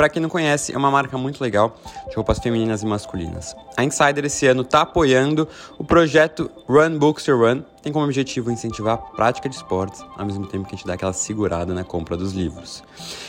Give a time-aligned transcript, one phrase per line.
[0.00, 1.76] para quem não conhece é uma marca muito legal
[2.08, 3.54] de roupas femininas e masculinas.
[3.76, 5.46] A Insider esse ano está apoiando
[5.78, 10.46] o projeto Run Bookster Run, tem como objetivo incentivar a prática de esportes, ao mesmo
[10.46, 12.82] tempo que a gente dá aquela segurada na compra dos livros.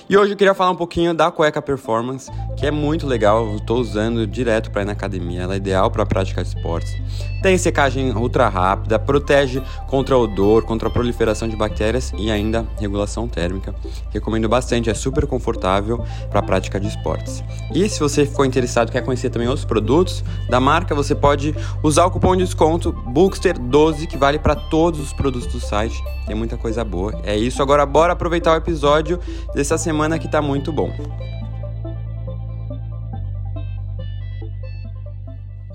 [0.10, 3.58] E hoje eu queria falar um pouquinho da cueca Performance, que é muito legal, eu
[3.58, 6.94] estou usando direto para ir na academia, ela é ideal para prática de esportes.
[7.42, 13.28] Tem secagem ultra rápida, protege contra odor, contra a proliferação de bactérias e ainda regulação
[13.28, 13.74] térmica.
[14.12, 17.44] Recomendo bastante, é super confortável para a prática de esportes.
[17.74, 21.56] E se você ficou interessado e quer conhecer também outros produtos da marca, você pode
[21.82, 26.02] usar o cupom de desconto Bookster12 que vale para todos os produtos do site.
[26.28, 27.20] Tem muita coisa boa.
[27.24, 27.62] É isso.
[27.62, 29.20] Agora bora aproveitar o episódio
[29.56, 30.92] dessa semana que tá muito bom.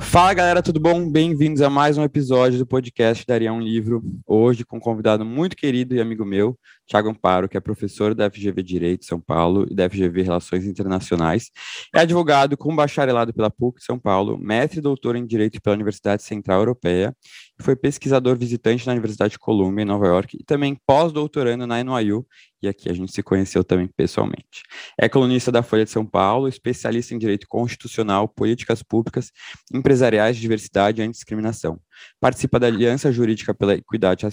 [0.01, 1.11] Fala galera, tudo bom?
[1.11, 4.03] Bem-vindos a mais um episódio do podcast Daria um Livro.
[4.27, 8.31] Hoje com um convidado muito querido e amigo meu, Tiago Amparo, que é professor da
[8.31, 11.51] FGV Direito São Paulo e da FGV Relações Internacionais.
[11.95, 16.23] É advogado com bacharelado pela PUC São Paulo, mestre e doutor em Direito pela Universidade
[16.23, 17.15] Central Europeia
[17.59, 22.27] foi pesquisador visitante na Universidade de Columbia, em Nova York, e também pós-doutorando na NYU,
[22.62, 24.62] e aqui a gente se conheceu também pessoalmente.
[24.99, 29.33] É colunista da Folha de São Paulo, especialista em direito constitucional, políticas públicas,
[29.73, 31.81] empresariais, diversidade e antidiscriminação.
[32.21, 34.27] Participa da Aliança Jurídica pela Equidade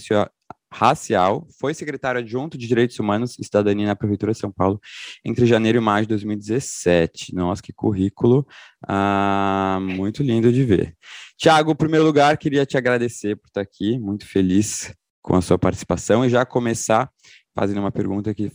[0.73, 4.79] racial, foi secretário adjunto de Direitos Humanos e Cidadania na Prefeitura de São Paulo
[5.23, 7.33] entre janeiro e maio de 2017.
[7.35, 8.45] Nossa, que currículo
[8.87, 10.95] ah, muito lindo de ver.
[11.37, 15.57] Tiago, em primeiro lugar, queria te agradecer por estar aqui, muito feliz com a sua
[15.57, 17.09] participação e já começar
[17.55, 18.51] fazendo uma pergunta que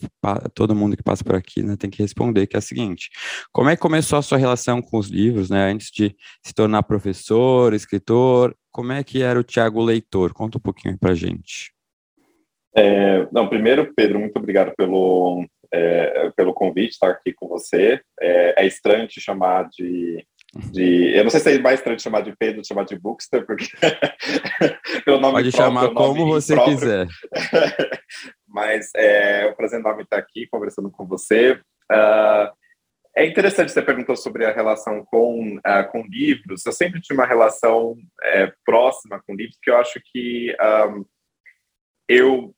[0.54, 3.10] todo mundo que passa por aqui né, tem que responder, que é a seguinte:
[3.52, 5.70] como é que começou a sua relação com os livros, né?
[5.70, 6.14] Antes de
[6.44, 10.32] se tornar professor, escritor, como é que era o Tiago leitor?
[10.32, 11.72] Conta um pouquinho para gente.
[12.78, 18.00] É, não, primeiro, Pedro, muito obrigado pelo, é, pelo convite, estar aqui com você.
[18.20, 20.24] É, é, estranho te chamar de,
[20.70, 21.12] de.
[21.16, 23.44] Eu não sei se é mais estranho te chamar de Pedro, te chamar de Bookster,
[23.44, 23.66] porque.
[25.04, 26.78] pelo nome Pode próprio, chamar como você próprio.
[26.78, 27.06] quiser.
[28.46, 31.60] Mas é um prazer enorme estar aqui conversando com você.
[31.90, 32.52] Uh,
[33.16, 36.64] é interessante você perguntou sobre a relação com, uh, com livros.
[36.64, 40.54] Eu sempre tive uma relação é, próxima com livros, que eu acho que
[40.88, 41.04] um,
[42.08, 42.54] eu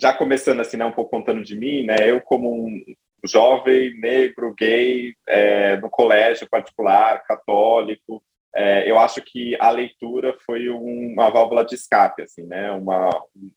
[0.00, 2.82] já começando assim, né, um pouco contando de mim, né, eu como um
[3.24, 8.22] jovem negro, gay, é, no colégio particular, católico,
[8.54, 13.08] é, eu acho que a leitura foi uma válvula de escape, assim, né, uma,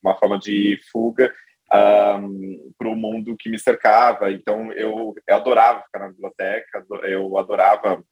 [0.01, 1.33] uma forma de fuga
[2.19, 4.31] um, para o mundo que me cercava.
[4.31, 8.03] Então, eu, eu adorava ficar na biblioteca, eu adorava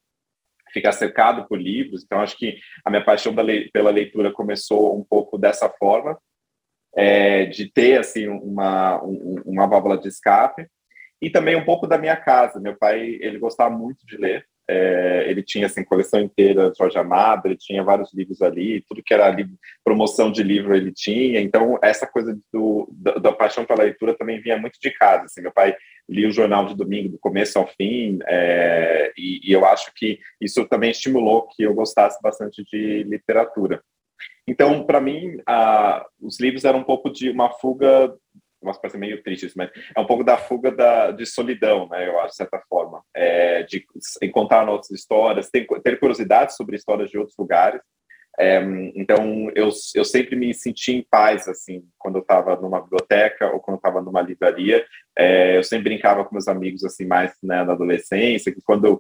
[0.74, 2.04] ficar cercado por livros.
[2.04, 6.18] Então, acho que a minha paixão pela leitura começou um pouco dessa forma
[6.96, 9.02] é, de ter assim uma
[9.46, 10.68] uma válvula de escape
[11.22, 12.60] e também um pouco da minha casa.
[12.60, 14.46] Meu pai ele gostava muito de ler.
[14.70, 19.04] É, ele tinha assim coleção inteira de Jorge Amado, ele tinha vários livros ali, tudo
[19.04, 19.36] que era
[19.84, 21.42] promoção de livro ele tinha.
[21.42, 25.26] Então essa coisa do, da, da, paixão pela leitura também vinha muito de casa.
[25.26, 25.76] Assim, meu pai
[26.08, 30.20] lia o jornal de domingo do começo ao fim é, e, e eu acho que
[30.40, 33.82] isso também estimulou que eu gostasse bastante de literatura.
[34.48, 38.14] Então, para mim, uh, os livros eram um pouco de uma fuga,
[38.62, 42.08] mas parece meio triste isso, mas é um pouco da fuga da, de solidão, né,
[42.08, 43.86] eu acho, de certa forma, é, de
[44.22, 47.82] encontrar novas histórias, ter, ter curiosidade sobre histórias de outros lugares.
[48.40, 48.60] É,
[48.96, 53.60] então, eu, eu sempre me senti em paz, assim, quando eu estava numa biblioteca ou
[53.60, 54.84] quando eu estava numa livraria.
[55.16, 59.00] É, eu sempre brincava com meus amigos, assim, mais né, na adolescência, que quando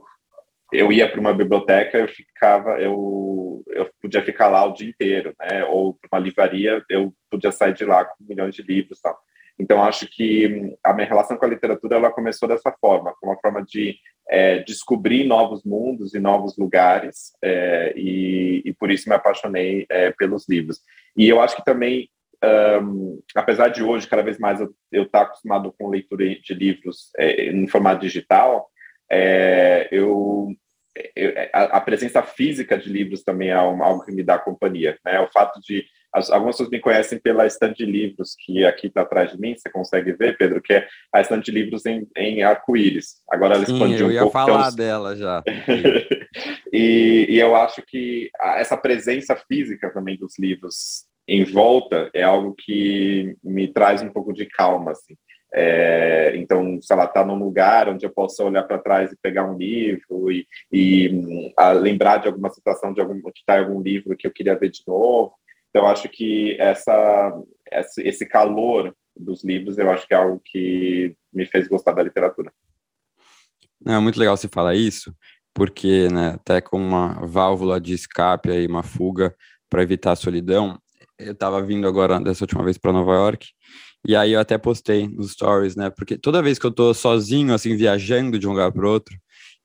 [0.74, 5.34] eu ia para uma biblioteca, eu ficava, eu, eu podia ficar lá o dia inteiro,
[5.40, 5.64] né?
[5.66, 9.18] Ou para uma livraria, eu podia sair de lá com milhões de livros, tal.
[9.58, 13.40] Então acho que a minha relação com a literatura ela começou dessa forma, como uma
[13.40, 13.96] forma de
[14.28, 20.12] é, descobrir novos mundos e novos lugares, é, e, e, por isso me apaixonei é,
[20.12, 20.80] pelos livros.
[21.16, 22.10] E eu acho que também
[22.82, 27.10] um, apesar de hoje cada vez mais eu estar tá acostumado com leitura de livros
[27.18, 28.70] é, em formato digital,
[29.10, 30.50] é, eu
[31.54, 35.20] a, presença física de livros também é algo que me dá companhia, né?
[35.20, 39.02] O fato de as, algumas pessoas me conhecem pela estante de livros que aqui está
[39.02, 42.44] atrás de mim, você consegue ver, Pedro, que é a estante de livros em, em
[42.44, 43.16] arco-íris.
[43.30, 44.20] Agora ela expandiu Sim, um pouco.
[44.20, 45.44] Eu ia falar dela já.
[46.72, 52.54] e, e eu acho que essa presença física também dos livros em volta é algo
[52.54, 55.16] que me traz um pouco de calma, assim.
[55.56, 59.46] É, então, sei lá, tá num lugar onde eu possa olhar para trás e pegar
[59.46, 64.18] um livro e, e a, lembrar de alguma situação de algum que está algum livro
[64.18, 65.34] que eu queria ver de novo.
[65.70, 67.40] Então, acho que essa,
[68.00, 72.52] esse calor dos livros, eu acho que é algo que me fez gostar da literatura.
[73.86, 75.14] É muito legal você falar isso,
[75.54, 79.36] porque, né, até com uma válvula de escape aí, uma fuga
[79.70, 80.80] para evitar a solidão,
[81.20, 83.50] eu estava vindo agora dessa última vez para Nova York
[84.06, 85.90] e aí eu até postei nos stories, né?
[85.90, 89.16] Porque toda vez que eu tô sozinho, assim, viajando de um lugar para outro,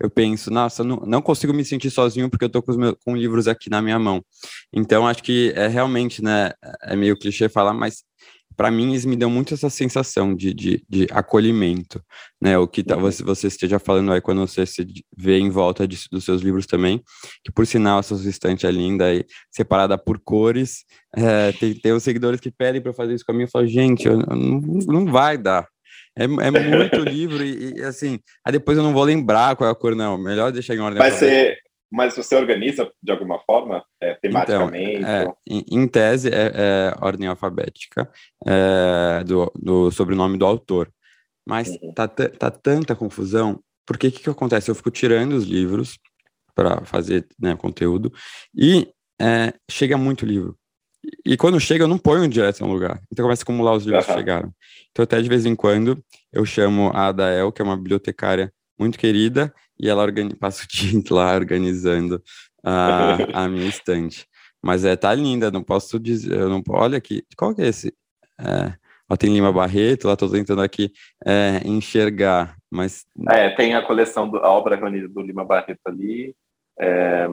[0.00, 2.94] eu penso, nossa, não, não consigo me sentir sozinho porque eu tô com, os meus,
[3.04, 4.24] com livros aqui na minha mão.
[4.72, 6.52] Então, acho que é realmente, né?
[6.82, 8.04] É meio clichê falar, mas
[8.58, 12.02] para mim, eles me dão muito essa sensação de, de, de acolhimento,
[12.42, 12.58] né?
[12.58, 13.08] O que tá, uhum.
[13.08, 14.84] você, esteja falando aí quando você se
[15.16, 17.00] vê em volta de, dos seus livros também,
[17.44, 20.84] que por sinal, essa sua estante é linda aí, separada por cores.
[21.16, 24.18] É, tem, tem os seguidores que pedem para fazer isso comigo, eu falo, gente, eu,
[24.18, 25.64] não, não vai dar.
[26.18, 29.72] É, é muito livro e, e, assim, aí depois eu não vou lembrar qual é
[29.72, 30.18] a cor, não.
[30.18, 30.98] Melhor deixar em ordem.
[30.98, 31.56] Vai ser,
[31.90, 34.98] mas você organiza de alguma forma, é, tematicamente?
[34.98, 38.10] Então, é, em, em, tese, é, é ordem alfabética
[38.46, 40.92] é, do, do sobrenome do autor.
[41.46, 41.92] Mas uhum.
[41.94, 44.70] tá, tá tanta confusão, porque o que, que acontece?
[44.70, 45.98] Eu fico tirando os livros
[46.54, 48.12] para fazer né, conteúdo
[48.54, 48.86] e
[49.20, 50.56] é, chega muito livro.
[51.24, 53.00] E quando chega, eu não ponho direto no lugar.
[53.10, 54.12] Então começa a acumular os livros uhum.
[54.12, 54.52] que chegaram.
[54.90, 56.02] Então, até de vez em quando,
[56.32, 60.06] eu chamo a Adael, que é uma bibliotecária muito querida, e ela
[60.38, 62.22] passa o dia lá organizando
[62.62, 64.26] a, a minha estante.
[64.62, 67.94] Mas é, tá linda, não posso dizer, eu não, olha aqui, qual que é esse?
[68.40, 68.74] É,
[69.08, 70.92] ó, tem Lima Barreto, lá tô tentando aqui
[71.24, 73.06] é, enxergar, mas...
[73.28, 76.34] É, tem a coleção, do, a obra reunida do Lima Barreto ali,
[76.78, 77.28] é,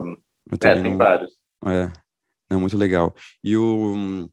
[0.52, 1.32] é tem vários.
[1.66, 1.90] É,
[2.50, 3.14] não, muito legal.
[3.42, 4.28] E o...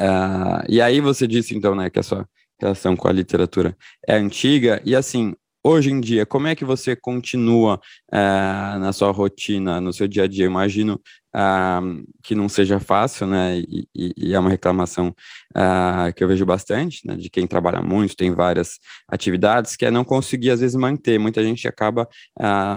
[0.00, 2.26] Uh, e aí você disse, então, né, que a sua
[2.58, 3.76] relação com a literatura
[4.06, 7.78] é antiga, e assim, Hoje em dia, como é que você continua
[8.10, 10.46] uh, na sua rotina, no seu dia a dia?
[10.46, 10.98] Imagino
[11.34, 13.58] uh, que não seja fácil, né?
[13.58, 15.14] E, e, é uma reclamação
[15.56, 17.16] uh, que eu vejo bastante, né?
[17.16, 18.78] De quem trabalha muito, tem várias
[19.08, 21.18] atividades, que é não conseguir, às vezes, manter.
[21.18, 22.08] Muita gente acaba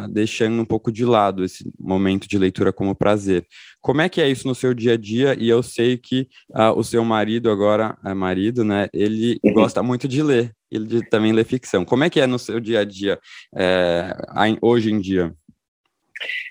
[0.10, 3.46] deixando um pouco de lado esse momento de leitura como prazer.
[3.82, 5.36] Como é que é isso no seu dia a dia?
[5.40, 6.28] E eu sei que
[6.76, 8.88] o seu marido, agora é marido, né?
[8.94, 9.54] Ele uhum.
[9.54, 11.86] gosta muito de ler ele também lê ficção.
[11.86, 13.20] Como é que é no seu dia a dia,
[13.56, 14.16] é,
[14.62, 15.34] hoje em dia?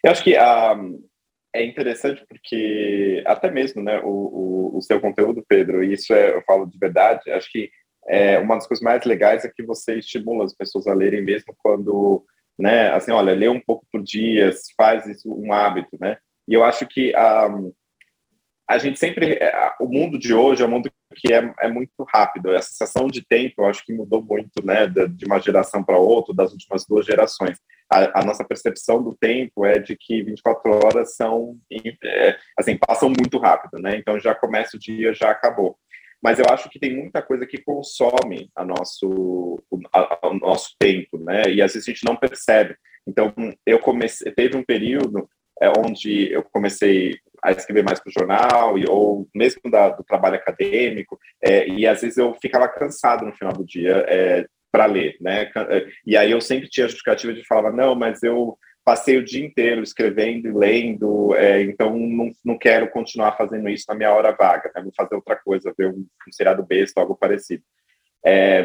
[0.05, 0.77] Eu acho que um, ah,
[1.55, 6.35] é interessante porque, até mesmo, né, o, o, o, seu conteúdo, Pedro, e isso é,
[6.35, 7.71] eu falo de verdade, acho que
[8.09, 11.55] é, uma das coisas mais legais é que você estimula as pessoas a lerem mesmo
[11.59, 12.25] quando,
[12.59, 16.17] né, assim, olha, lê um pouco por dia, faz isso um hábito, né?
[16.49, 17.49] E eu acho que um, ah,
[18.73, 21.93] a gente sempre, é, o mundo de hoje é um mundo que é, é muito
[22.09, 22.51] rápido.
[22.51, 26.35] A sensação de tempo, eu acho que mudou muito, né, de uma geração para outra,
[26.35, 27.59] das últimas duas gerações.
[27.91, 31.59] A, a, nossa percepção do tempo é de que 24 horas são,
[32.03, 33.99] é, assim, passam muito rápido, né?
[33.99, 35.77] Então já começa o dia, já acabou.
[36.23, 41.19] Mas eu acho que tem muita coisa que consome a nosso, a, o nosso tempo,
[41.19, 41.43] né?
[41.51, 42.75] E às vezes a gente não percebe.
[43.07, 43.35] Então,
[43.67, 45.29] eu comecei, teve um período
[45.61, 50.05] é, onde eu comecei a escrever mais para o jornal, e, ou mesmo da, do
[50.05, 54.87] trabalho acadêmico, é, e às vezes eu ficava cansado no final do dia é, para
[54.87, 55.51] ler, né?
[55.69, 59.25] É, e aí eu sempre tinha a justificativa de falar, não, mas eu passei o
[59.25, 64.13] dia inteiro escrevendo e lendo, é, então não, não quero continuar fazendo isso na minha
[64.13, 64.83] hora vaga, né?
[64.83, 67.63] vou fazer outra coisa, ver um, um seriado besta, algo parecido.
[68.25, 68.65] É,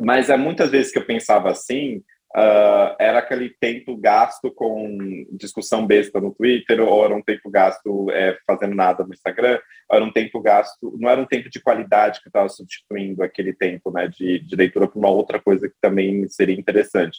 [0.00, 2.02] mas há muitas vezes que eu pensava assim,
[2.36, 8.10] uh, era aquele tempo gasto com discussão besta no Twitter, ou era um tempo gasto
[8.10, 9.58] é, fazendo nada no Instagram,
[9.90, 13.90] era um tempo gasto, não era um tempo de qualidade que estava substituindo aquele tempo
[13.90, 17.18] né, de, de leitura por uma outra coisa que também seria interessante.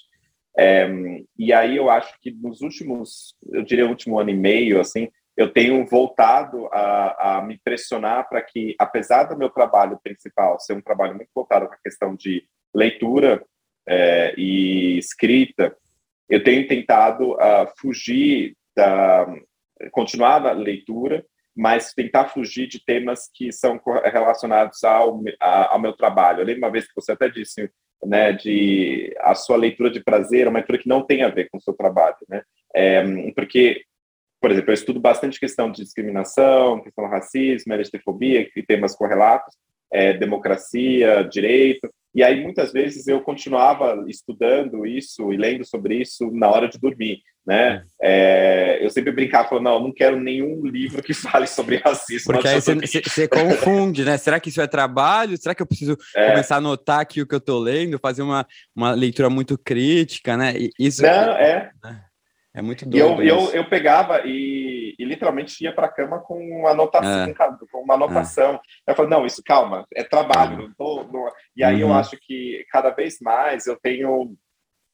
[0.57, 0.89] É,
[1.37, 5.53] e aí eu acho que nos últimos, eu diria, último ano e meio, assim, eu
[5.53, 10.81] tenho voltado a, a me pressionar para que, apesar do meu trabalho principal ser um
[10.81, 12.43] trabalho muito voltado para a questão de
[12.75, 13.41] leitura,
[13.87, 15.75] é, e escrita,
[16.29, 19.27] eu tenho tentado uh, fugir da
[19.91, 23.79] continuar na leitura, mas tentar fugir de temas que são
[24.11, 26.41] relacionados ao, ao meu trabalho.
[26.41, 27.71] Eu lembro uma vez que você até disse,
[28.05, 31.57] né, de a sua leitura de prazer uma leitura que não tem a ver com
[31.57, 32.43] o seu trabalho, né?
[32.75, 33.83] É, porque
[34.41, 39.53] por exemplo, eu estudo bastante questão de discriminação, questão do racismo, LGBTfobia, que temas correlatos,
[39.91, 46.31] é, democracia, direito, e aí, muitas vezes, eu continuava estudando isso e lendo sobre isso
[46.31, 47.83] na hora de dormir, né?
[48.01, 52.33] É, eu sempre brincava, falando, não, não quero nenhum livro que fale sobre racismo.
[52.33, 54.17] Porque aí você, confunde, né?
[54.17, 55.37] Será que isso é trabalho?
[55.37, 56.31] Será que eu preciso é.
[56.31, 60.35] começar a anotar aqui o que eu estou lendo, fazer uma, uma leitura muito crítica,
[60.35, 60.55] né?
[60.79, 61.71] Isso, não, é...
[61.83, 62.01] Né?
[62.59, 63.23] É muito doido.
[63.23, 67.29] E eu, eu, eu, pegava e, e literalmente ia para a cama com uma anotação.
[67.29, 67.33] É.
[67.71, 68.59] Com uma anotação.
[68.85, 68.91] É.
[68.91, 70.57] Eu falei, não, isso, calma, é trabalho.
[70.57, 71.31] Não tô, não...
[71.55, 71.89] E aí uhum.
[71.89, 74.35] eu acho que cada vez mais eu tenho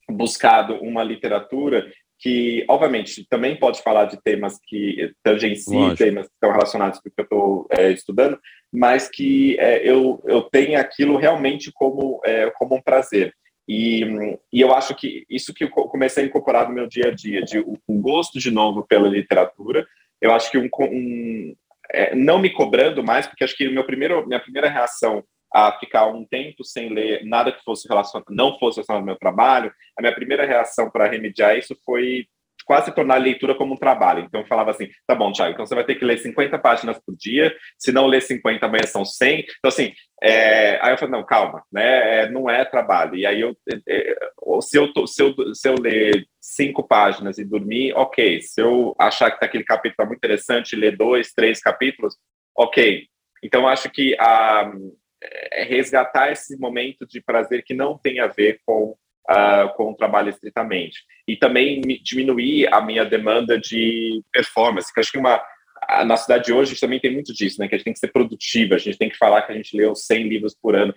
[0.07, 6.51] buscado uma literatura que, obviamente, também pode falar de temas que tangenciam, temas que estão
[6.51, 8.39] relacionados com o que eu estou é, estudando,
[8.71, 13.33] mas que é, eu, eu tenho aquilo realmente como, é, como um prazer.
[13.67, 17.11] E, e eu acho que isso que eu comecei a incorporar no meu dia a
[17.11, 19.85] dia, de um gosto de novo pela literatura,
[20.21, 21.55] eu acho que um, um
[21.91, 26.07] é, não me cobrando mais, porque acho que meu primeiro, minha primeira reação a ficar
[26.07, 30.01] um tempo sem ler nada que fosse relacionado, não fosse relacionado ao meu trabalho, a
[30.01, 32.27] minha primeira reação para remediar isso foi
[32.65, 34.25] quase tornar a leitura como um trabalho.
[34.25, 36.99] Então eu falava assim, tá bom, Thiago, então você vai ter que ler 50 páginas
[36.99, 39.39] por dia, se não ler 50, amanhã são 100.
[39.39, 40.79] Então assim, é...
[40.81, 43.15] aí eu falei, não, calma, né, é, não é trabalho.
[43.15, 44.15] E aí eu, é, é
[44.61, 48.41] se eu, tô, se eu, se eu ler cinco páginas e dormir, ok.
[48.41, 52.15] Se eu achar que aquele capítulo é muito interessante, ler dois, três capítulos,
[52.55, 53.07] ok.
[53.43, 54.71] Então acho que a,
[55.51, 58.95] é resgatar esse momento de prazer que não tem a ver com
[59.29, 60.99] uh, com o trabalho estritamente.
[61.27, 65.41] E também diminuir a minha demanda de performance, que acho que uma,
[66.05, 67.67] na cidade de hoje a gente também tem muito disso, né?
[67.67, 69.75] Que a gente tem que ser produtiva, a gente tem que falar que a gente
[69.75, 70.93] leu 100 livros por ano.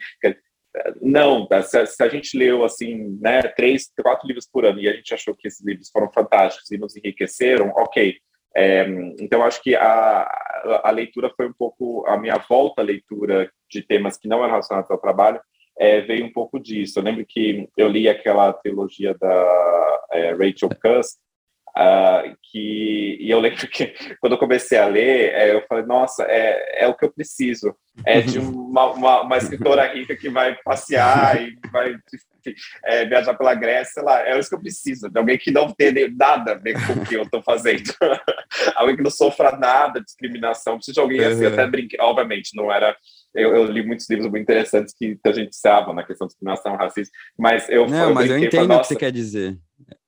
[1.01, 1.63] Não, tá?
[1.63, 5.35] se a gente leu assim, né, três, quatro livros por ano e a gente achou
[5.35, 8.17] que esses livros foram fantásticos e nos enriqueceram, ok.
[8.55, 8.87] É,
[9.21, 10.29] então acho que a,
[10.83, 14.51] a leitura foi um pouco a minha volta à leitura de temas que não eram
[14.51, 15.41] relacionados ao trabalho
[15.79, 16.99] é, veio um pouco disso.
[16.99, 21.19] Eu lembro que eu li aquela trilogia da é, Rachel Cusk,
[21.79, 26.25] uh, que, e eu lembro que quando eu comecei a ler, é, eu falei, nossa,
[26.25, 27.75] é, é o que eu preciso.
[28.05, 31.97] É de uma, uma, uma escritora rica que vai passear e vai
[32.85, 35.71] é, viajar pela Grécia, sei lá, é isso que eu preciso, de alguém que não
[35.73, 37.93] tenha nada a ver com o que eu estou fazendo.
[38.75, 42.73] alguém que não sofra nada de discriminação, preciso de alguém assim, até brinquei, obviamente, não
[42.73, 42.97] era
[43.35, 46.77] eu, eu, li muitos livros muito interessantes que a gente sabe na questão de discriminação,
[46.77, 49.59] racismo, mas eu Não, eu mas eu entendo o que você quer dizer.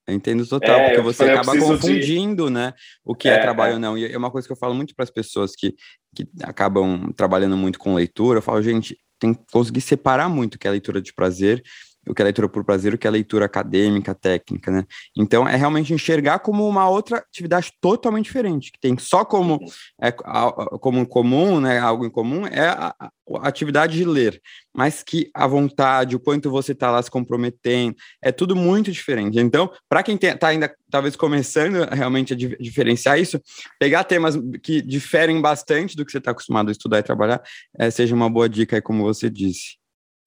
[0.07, 2.53] Eu entendo total, é, porque você falei, acaba confundindo, de...
[2.53, 2.75] né,
[3.05, 3.75] o que é, é trabalho é.
[3.75, 3.97] ou não.
[3.97, 5.75] E é uma coisa que eu falo muito para as pessoas que,
[6.15, 10.59] que acabam trabalhando muito com leitura, eu falo, gente, tem que conseguir separar muito o
[10.59, 11.63] que é leitura de prazer
[12.11, 14.85] o que é leitura por prazer, o que é leitura acadêmica, técnica, né?
[15.17, 19.61] Então, é realmente enxergar como uma outra atividade totalmente diferente, que tem só como,
[20.01, 23.11] é, como comum, né, algo em comum, é a, a,
[23.43, 24.41] atividade de ler,
[24.75, 29.39] mas que a vontade, o quanto você está lá se comprometendo, é tudo muito diferente.
[29.39, 33.41] Então, para quem está ainda, talvez, começando realmente a di diferenciar isso,
[33.79, 37.41] pegar temas que diferem bastante do que você está acostumado a estudar e trabalhar,
[37.79, 39.79] é, seja uma boa dica aí, como você disse.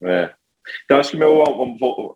[0.02, 0.34] É,
[0.86, 1.44] então, acho que meu,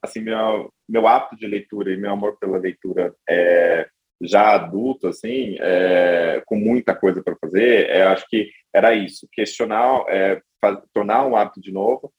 [0.01, 3.87] assim, meu, meu hábito de leitura e meu amor pela leitura é,
[4.21, 10.05] já adulto, assim, é, com muita coisa para fazer, é, acho que era isso, questionar,
[10.07, 12.11] é, faz, tornar um hábito de novo,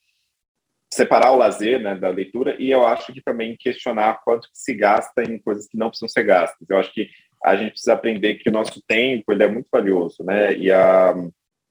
[0.92, 5.22] separar o lazer né, da leitura e eu acho que também questionar quanto se gasta
[5.22, 6.68] em coisas que não precisam ser gastas.
[6.68, 7.10] Eu acho que
[7.44, 10.56] a gente precisa aprender que o nosso tempo ele é muito valioso, né?
[10.56, 11.14] E a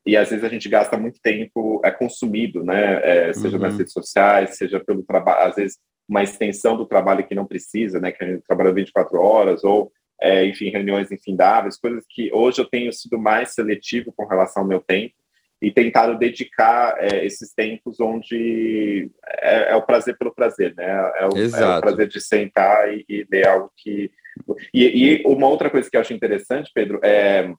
[0.07, 3.01] e às vezes a gente gasta muito tempo é consumido, né?
[3.03, 3.63] É, seja uhum.
[3.63, 7.99] nas redes sociais, seja pelo trabalho, às vezes uma extensão do trabalho que não precisa,
[7.99, 8.11] né?
[8.11, 12.65] Que a gente trabalha 24 horas ou é, enfim, reuniões infindáveis, coisas que hoje eu
[12.65, 15.13] tenho sido mais seletivo com relação ao meu tempo
[15.61, 19.11] e tentado dedicar é, esses tempos onde
[19.41, 20.85] é, é, o prazer pelo prazer, né?
[21.17, 24.09] É o, é o prazer de sentar e, e ler algo que...
[24.73, 27.51] E, e, uma outra coisa que eu acho interessante, Pedro, é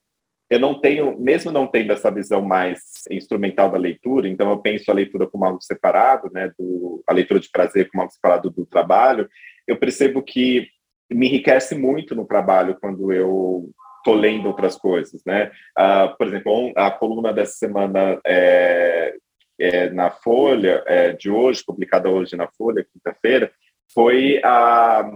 [0.50, 4.90] eu não tenho, mesmo não tendo essa visão mais instrumental da leitura, então eu penso
[4.90, 8.64] a leitura como algo separado, né, do, a leitura de prazer como algo separado do
[8.64, 9.28] trabalho,
[9.66, 10.68] eu percebo que
[11.10, 15.50] me enriquece muito no trabalho quando eu estou lendo outras coisas, né?
[15.78, 19.14] Uh, por exemplo, a coluna dessa semana é,
[19.58, 23.50] é, na Folha, é, de hoje, publicada hoje na Folha, quinta-feira,
[23.92, 25.10] foi a,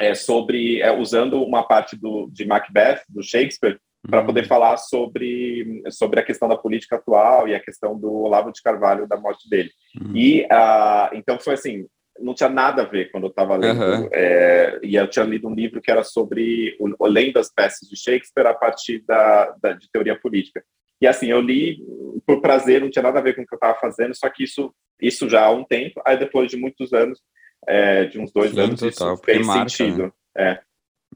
[0.00, 4.48] é, sobre, é, usando uma parte do, de Macbeth, do Shakespeare, para poder uhum.
[4.48, 9.06] falar sobre, sobre a questão da política atual e a questão do Olavo de Carvalho,
[9.06, 9.70] da morte dele.
[10.00, 10.16] Uhum.
[10.16, 11.86] E uh, então foi assim,
[12.18, 13.82] não tinha nada a ver quando eu estava lendo.
[13.82, 14.08] Uhum.
[14.12, 17.88] É, e eu tinha lido um livro que era sobre o, o lendo as peças
[17.88, 20.62] de Shakespeare a partir da, da, de teoria política.
[21.00, 21.78] E assim, eu li
[22.26, 24.44] por prazer, não tinha nada a ver com o que eu estava fazendo, só que
[24.44, 27.18] isso, isso já há um tempo, aí depois de muitos anos,
[27.66, 30.02] é, de uns dois Sim, anos, total, isso fez marca, sentido.
[30.02, 30.12] Né?
[30.36, 30.60] É.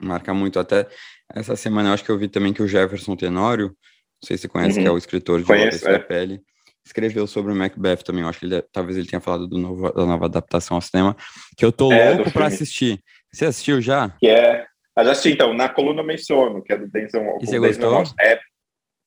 [0.00, 0.58] Marca muito.
[0.58, 0.86] Até
[1.32, 4.42] essa semana eu acho que eu vi também que o Jefferson Tenório, não sei se
[4.42, 4.84] você conhece, uhum.
[4.84, 5.92] que é o escritor de Conheço, é.
[5.92, 6.40] da Pele,
[6.84, 8.22] escreveu sobre o Macbeth também.
[8.22, 11.16] Eu acho que ele, talvez ele tenha falado do novo, da nova adaptação ao cinema,
[11.56, 13.00] que eu tô é, louco para assistir.
[13.32, 14.10] Você assistiu já?
[14.20, 14.66] Que é.
[14.96, 17.38] Eu já assisti, então, na coluna menciono, que é do Denzel.
[17.42, 18.04] E você gostou?
[18.20, 18.38] É,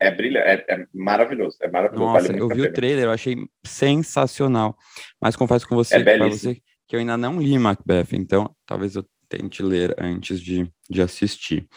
[0.01, 2.05] é brilhante, é, é, maravilhoso, é maravilhoso.
[2.05, 4.75] Nossa, vale eu vi o trailer, eu achei sensacional.
[5.21, 9.05] Mas confesso com você, é você que eu ainda não li Macbeth, então talvez eu
[9.29, 11.67] tente ler antes de, de assistir.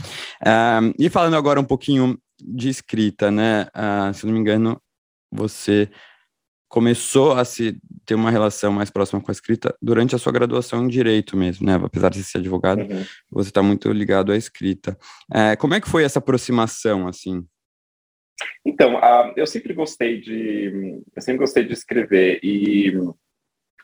[0.44, 3.68] Um, e falando agora um pouquinho de escrita, né?
[3.74, 4.80] Uh, se não me engano,
[5.30, 5.90] você
[6.68, 7.76] começou a se
[8.06, 11.66] ter uma relação mais próxima com a escrita durante a sua graduação em direito mesmo,
[11.66, 11.74] né?
[11.74, 13.04] Apesar de ser advogado, uhum.
[13.30, 14.96] você está muito ligado à escrita.
[15.34, 17.44] É, como é que foi essa aproximação, assim?
[18.64, 22.92] Então, uh, eu sempre gostei de, eu sempre gostei de escrever e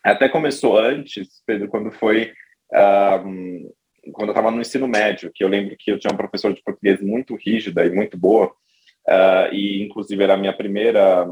[0.04, 2.32] até começou antes, Pedro, quando foi
[2.72, 3.74] uh,
[4.12, 6.62] quando eu estava no ensino médio, que eu lembro que eu tinha uma professora de
[6.62, 11.28] português muito rígida e muito boa, uh, e inclusive era a minha primeira,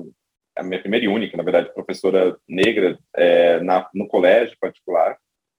[0.56, 5.16] a minha primeira e única, na verdade, professora negra é, na, no colégio particular.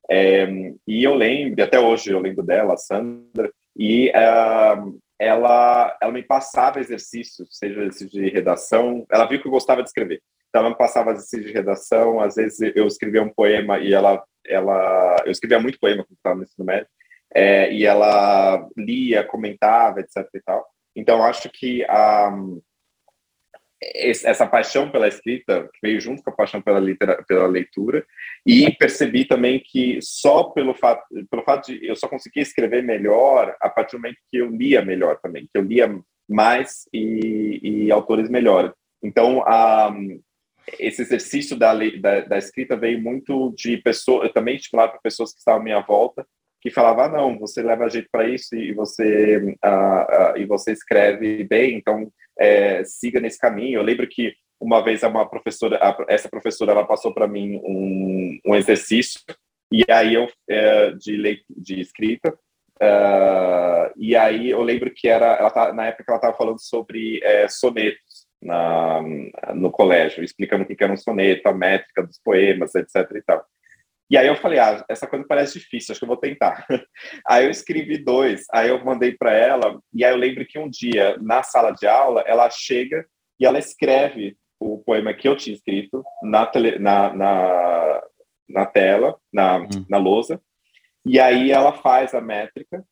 [0.09, 0.47] É,
[0.87, 6.23] e eu lembro, até hoje eu lembro dela, a Sandra, e uh, ela, ela me
[6.23, 10.21] passava exercícios, seja exercício de redação, ela viu que eu gostava de escrever,
[10.55, 14.23] então ela me passava exercício de redação, às vezes eu escrevia um poema e ela,
[14.45, 16.87] ela eu escrevia muito poema quando estava no ensino médio,
[17.33, 22.31] é, e ela lia, comentava, etc e tal, então, acho que a,
[23.93, 28.05] essa paixão pela escrita veio junto com a paixão pela, litera, pela leitura
[28.45, 33.55] e percebi também que só pelo fato, pelo fato de eu só conseguia escrever melhor
[33.59, 37.91] a partir do momento que eu lia melhor também, que eu lia mais e, e
[37.91, 38.71] autores melhores.
[39.03, 39.93] Então, a,
[40.79, 45.39] esse exercício da, da, da, escrita veio muito de pessoas, também estimulado para pessoas que
[45.39, 46.25] estavam à minha volta,
[46.61, 50.71] que falava ah, não, você leva jeito para isso e você uh, uh, e você
[50.71, 53.79] escreve bem, então é, siga nesse caminho.
[53.79, 58.55] Eu lembro que uma vez uma professora, essa professora, ela passou para mim um, um,
[58.55, 59.21] exercício
[59.71, 62.33] e aí eu é, de leit de escrita
[62.81, 67.19] uh, e aí eu lembro que era, ela tá, na época ela estava falando sobre
[67.23, 68.04] é, sonetos
[68.45, 69.01] na,
[69.53, 72.95] no colégio, explicando o que era um soneto, a métrica dos poemas, etc.
[73.15, 73.45] E tal.
[74.09, 76.65] E aí eu falei, ah, essa coisa parece difícil, acho que eu vou tentar.
[77.27, 80.69] aí eu escrevi dois, aí eu mandei para ela, e aí eu lembro que um
[80.69, 83.03] dia, na sala de aula, ela chega
[83.39, 88.03] e ela escreve o poema que eu tinha escrito na, tele, na, na,
[88.47, 89.85] na tela, na, hum.
[89.89, 90.39] na lousa,
[91.03, 92.85] e aí ela faz a métrica,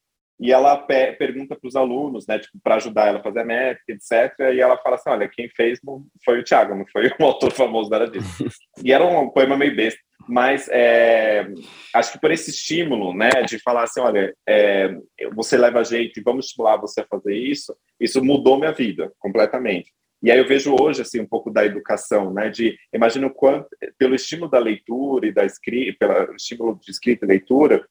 [0.44, 3.46] e ela pe pergunta para os alunos, né, tipo, para ajudar ela a fazer a
[3.46, 4.54] métrica, etc.
[4.54, 5.80] E ela fala assim: olha, quem fez
[6.26, 8.46] foi o Tiago, não foi um autor famoso da disso.
[8.84, 11.48] e era um poema meio besta, mas é,
[11.96, 14.94] acho que por esse estímulo, né, de falar assim: olha, é,
[15.34, 19.94] você leva jeito e vamos estimular você a fazer isso, isso mudou minha vida completamente.
[20.22, 22.50] E aí eu vejo hoje assim um pouco da educação, né?
[22.50, 27.30] De imagino quanto pelo estímulo da leitura e da escrita, pelo estímulo de escrita e
[27.30, 27.86] leitura,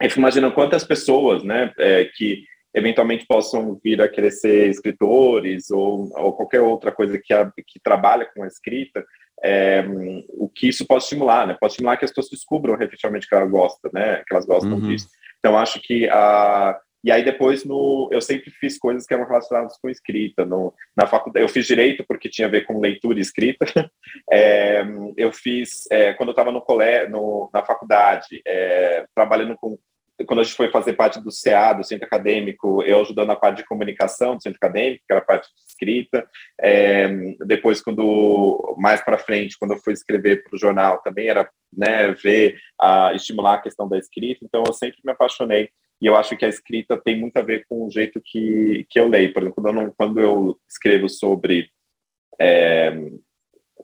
[0.00, 6.10] eu fico imaginando quantas pessoas, né, é, que eventualmente possam vir a ser escritores ou,
[6.14, 9.02] ou qualquer outra coisa que, a, que trabalha com a escrita,
[9.42, 9.82] é,
[10.28, 11.56] o que isso pode estimular, né?
[11.58, 14.22] Pode estimular que as pessoas descubram efetivamente que elas gostam, né?
[14.26, 14.88] Que elas gostam uhum.
[14.88, 15.08] disso.
[15.38, 16.78] Então, acho que a...
[17.06, 20.44] E aí depois, no, eu sempre fiz coisas que eram relacionadas com escrita.
[20.44, 23.64] No, na faculdade, eu fiz direito porque tinha a ver com leitura e escrita.
[24.32, 24.82] É,
[25.16, 29.78] eu fiz, é, quando eu estava no colégio, na faculdade, é, trabalhando com
[30.26, 33.58] quando a gente foi fazer parte do CA, do Centro Acadêmico, eu ajudando na parte
[33.58, 36.26] de comunicação do Centro Acadêmico, que era a parte de escrita.
[36.58, 37.08] É,
[37.44, 42.12] depois, quando mais para frente, quando eu fui escrever para o jornal, também era né,
[42.12, 44.42] ver, a, estimular a questão da escrita.
[44.42, 45.68] Então, eu sempre me apaixonei.
[46.00, 49.00] E eu acho que a escrita tem muito a ver com o jeito que, que
[49.00, 49.32] eu leio.
[49.32, 51.70] Por exemplo, quando eu, não, quando eu escrevo sobre.
[52.38, 52.88] É,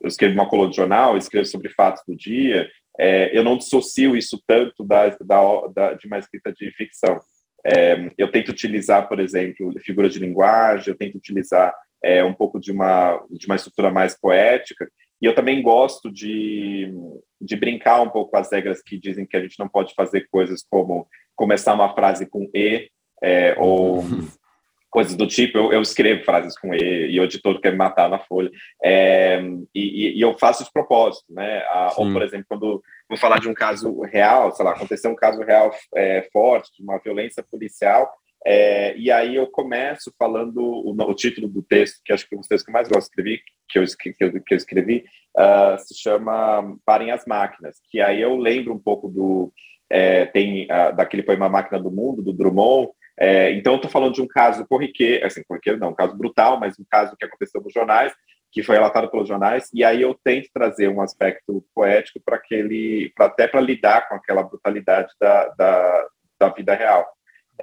[0.01, 4.15] eu escrevo uma coluna de jornal, escrevo sobre fatos do dia, é, eu não dissocio
[4.15, 7.19] isso tanto da, da, da, de uma escrita de ficção.
[7.65, 11.73] É, eu tento utilizar, por exemplo, figuras de linguagem, eu tento utilizar
[12.03, 14.87] é, um pouco de uma, de uma estrutura mais poética,
[15.23, 16.93] e eu também gosto de,
[17.39, 20.27] de brincar um pouco com as regras que dizem que a gente não pode fazer
[20.29, 22.89] coisas como começar uma frase com E,
[23.23, 24.03] é, ou
[24.91, 28.09] coisas do tipo, eu, eu, escrevo frases com E e o editor quer me matar
[28.09, 28.51] na folha.
[28.83, 29.41] É,
[29.73, 31.59] e, e, eu faço de propósito, né?
[31.69, 35.15] A, ou, por exemplo, quando vou falar de um caso real, sei lá, aconteceu um
[35.15, 38.11] caso real é, forte, de uma violência policial,
[38.45, 42.37] é, e aí eu começo falando o, o, título do texto, que acho que é
[42.37, 44.57] um dos textos que eu mais gosto de escrever, que eu, que eu, que eu
[44.57, 45.05] escrevi,
[45.37, 49.51] uh, se chama Parem as Máquinas, que aí eu lembro um pouco do...
[49.89, 54.21] É, tem uh, daquele poema Máquina do Mundo, do Drummond, é, então, estou falando de
[54.21, 57.73] um caso corriqueiro, assim, corriqueiro não, um caso brutal, mas um caso que aconteceu nos
[57.73, 58.13] jornais,
[58.51, 63.11] que foi relatado pelos jornais, e aí eu tento trazer um aspecto poético para aquele,
[63.15, 66.07] pra, até para lidar com aquela brutalidade da, da,
[66.39, 67.07] da vida real.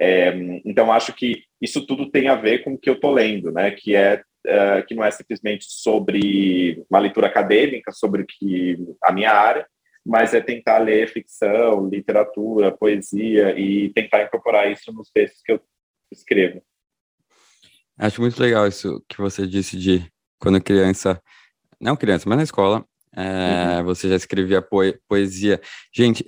[0.03, 0.33] É,
[0.65, 3.69] então, acho que isso tudo tem a ver com o que eu estou lendo, né?
[3.69, 9.31] Que é uh, que não é simplesmente sobre uma leitura acadêmica, sobre que a minha
[9.31, 9.67] área,
[10.03, 15.61] mas é tentar ler ficção, literatura, poesia e tentar incorporar isso nos textos que eu
[16.11, 16.63] escrevo.
[17.95, 20.03] Acho muito legal isso que você disse de
[20.39, 21.21] quando criança,
[21.79, 22.83] não criança, mas na escola,
[23.15, 23.83] é, uhum.
[23.83, 24.65] você já escrevia
[25.07, 25.61] poesia.
[25.93, 26.25] Gente,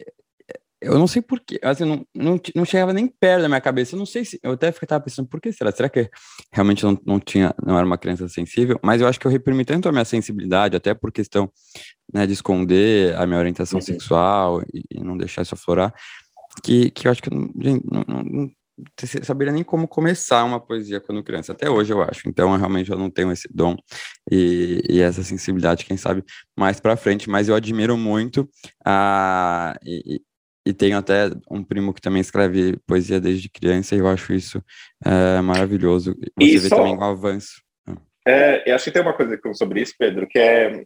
[0.84, 3.96] eu não sei porquê, assim, não, não, não chegava nem perto da minha cabeça.
[3.96, 4.40] Eu não sei se.
[4.44, 5.72] Eu até ficava pensando, por que será?
[5.72, 6.10] Será que
[6.52, 8.80] realmente não, não tinha, não era uma criança sensível?
[8.84, 11.50] Mas eu acho que eu reprimi tanto a minha sensibilidade, até por questão
[12.14, 13.86] né, de esconder a minha orientação uhum.
[13.86, 15.94] sexual e, e, não deixar isso aflorar,
[16.64, 18.52] que, que eu acho que eu não, não, não
[19.24, 22.28] saberia nem como começar uma poesia quando criança, até hoje eu acho.
[22.28, 23.76] Então, eu realmente eu não tenho esse dom
[24.32, 26.24] e, e essa sensibilidade, quem sabe,
[26.58, 27.30] mais para frente.
[27.30, 28.50] Mas eu admiro muito
[28.86, 29.78] a.
[29.86, 30.22] E,
[30.66, 34.64] e tenho até um primo que também escreve poesia desde criança, e eu acho isso
[35.06, 36.16] é, maravilhoso.
[36.40, 37.62] Você e vê só, também o avanço.
[38.26, 40.84] É, eu acho que tem uma coisa sobre isso, Pedro, que é.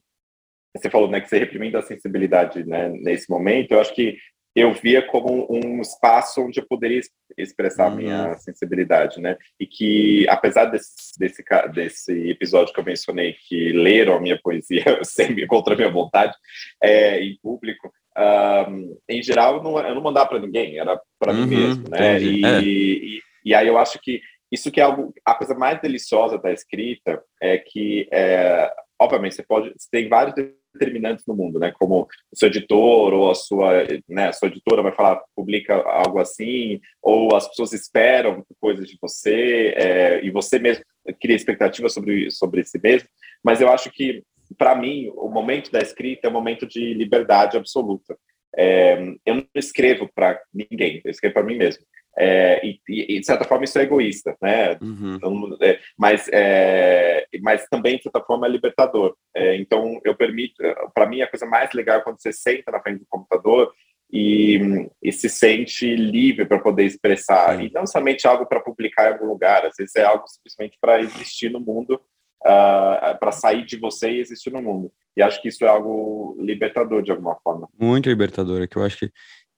[0.75, 4.17] Você falou né, que você reprimindo a sensibilidade né, nesse momento, eu acho que
[4.57, 6.99] eu via como um espaço onde eu poderia
[7.37, 8.37] expressar a minha uhum.
[8.39, 9.37] sensibilidade, né?
[9.59, 14.83] E que, apesar desse, desse, desse episódio que eu mencionei, que leram a minha poesia
[15.05, 16.35] sem, contra a minha vontade,
[16.81, 21.33] é, em público, um, em geral, eu não, eu não mandava para ninguém, era para
[21.33, 22.19] uhum, mim mesmo, né?
[22.19, 22.61] E, é.
[22.61, 26.51] e, e, aí eu acho que isso que é algo, a coisa mais deliciosa da
[26.51, 30.33] escrita é que, é, obviamente, você pode, você tem vários
[30.73, 31.71] determinantes no mundo, né?
[31.77, 34.29] Como o seu editor ou a sua, né?
[34.29, 39.73] A sua editora vai falar, publica algo assim, ou as pessoas esperam coisas de você
[39.75, 40.83] é, e você mesmo
[41.21, 43.07] cria expectativas sobre sobre si mesmo.
[43.43, 44.23] Mas eu acho que
[44.57, 48.17] para mim, o momento da escrita é um momento de liberdade absoluta.
[48.55, 51.83] É, eu não escrevo para ninguém, eu escrevo para mim mesmo.
[52.19, 54.75] É, e, e, de certa forma, isso é egoísta, né?
[54.81, 55.15] Uhum.
[55.15, 59.15] Então, é, mas, é, mas também, de certa forma, é libertador.
[59.35, 60.55] É, então, eu permito,
[60.95, 63.71] para mim, a coisa mais legal é quando você senta na frente do computador
[64.11, 67.57] e, e se sente livre para poder expressar.
[67.57, 67.65] Sim.
[67.65, 70.99] E não somente algo para publicar em algum lugar, às vezes é algo simplesmente para
[70.99, 72.01] existir no mundo
[72.45, 74.91] uh, para sair de você e existir no mundo.
[75.15, 77.67] E acho que isso é algo libertador de alguma forma.
[77.79, 79.11] Muito libertador, é que eu acho que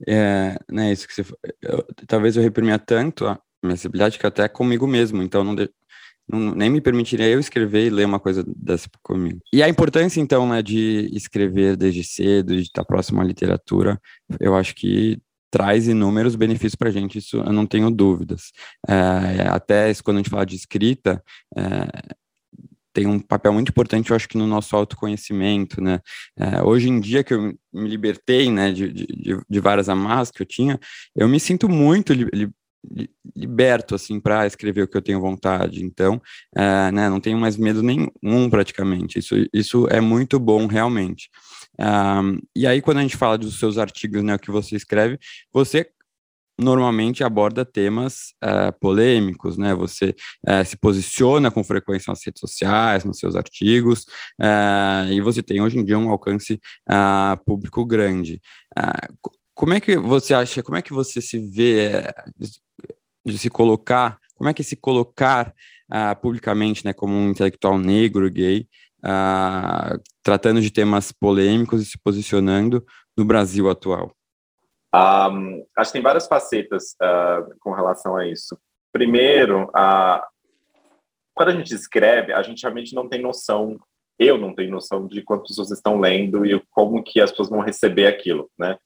[0.07, 1.25] é né, isso que você
[1.61, 5.69] eu, talvez eu reprimia tanto a minha sensibilidade que até comigo mesmo, então não, de,
[6.25, 9.41] não, nem me permitiria eu escrever e ler uma coisa dessa comigo.
[9.51, 13.99] E a importância então né, de escrever desde cedo, de estar próximo à literatura,
[14.39, 15.19] eu acho que
[15.51, 18.51] traz inúmeros benefícios para a gente, isso eu não tenho dúvidas.
[18.87, 21.21] É, até quando a gente fala de escrita,
[21.57, 22.15] é,
[22.99, 26.01] tem um papel muito importante, eu acho que no nosso autoconhecimento, né?
[26.37, 30.41] É, hoje em dia que eu me libertei, né, de, de, de, várias amarras que
[30.41, 30.77] eu tinha,
[31.15, 35.83] eu me sinto muito li, li, liberto, assim, para escrever o que eu tenho vontade.
[35.83, 36.21] Então,
[36.53, 39.19] é, né, não tenho mais medo nenhum, praticamente.
[39.19, 41.29] Isso, isso é muito bom, realmente.
[41.79, 45.17] Um, e aí, quando a gente fala dos seus artigos, né, o que você escreve,
[45.53, 45.89] você
[46.59, 49.73] normalmente aborda temas uh, polêmicos, né?
[49.73, 50.13] Você
[50.47, 54.03] uh, se posiciona com frequência nas redes sociais, nos seus artigos,
[54.39, 56.59] uh, e você tem hoje em dia um alcance
[57.45, 58.41] público grande.
[59.53, 62.03] como é que você acha, como é que você se vê
[63.25, 65.53] de se colocar, como é que se colocar
[66.21, 68.67] publicamente, né, como um intelectual negro, gay,
[70.23, 72.83] tratando de temas polêmicos e se posicionando
[73.17, 74.13] no Brasil atual?
[74.93, 78.57] Um, acho que tem várias facetas uh, com relação a isso.
[78.91, 80.21] Primeiro, uh,
[81.33, 83.79] quando a gente escreve, a gente realmente não tem noção,
[84.17, 87.61] eu não tenho noção de quantas pessoas estão lendo e como que as pessoas vão
[87.61, 88.77] receber aquilo, né?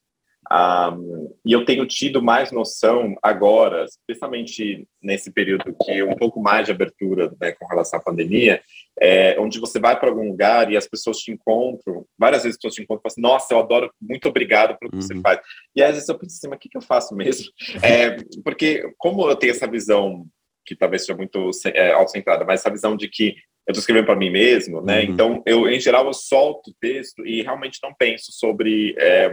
[0.51, 6.65] Um, e eu tenho tido mais noção agora, especialmente nesse período que um pouco mais
[6.65, 8.61] de abertura né, com relação à pandemia,
[9.01, 12.58] é, onde você vai para algum lugar e as pessoas te encontram, várias vezes as
[12.58, 15.01] pessoas te encontram e falam assim, nossa, eu adoro, muito obrigado pelo que uhum.
[15.01, 15.39] você faz.
[15.75, 17.51] E às vezes eu penso assim, mas o que, que eu faço mesmo?
[17.84, 20.25] É, porque como eu tenho essa visão,
[20.65, 24.15] que talvez seja muito é, autocentrada, mas essa visão de que eu estou escrevendo para
[24.15, 24.99] mim mesmo, né?
[24.99, 25.06] Uhum.
[25.06, 28.95] Então, eu, em geral, eu solto o texto e realmente não penso sobre...
[28.97, 29.32] É,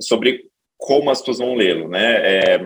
[0.00, 0.44] sobre
[0.76, 2.16] como as pessoas vão lê-lo, né?
[2.16, 2.58] É,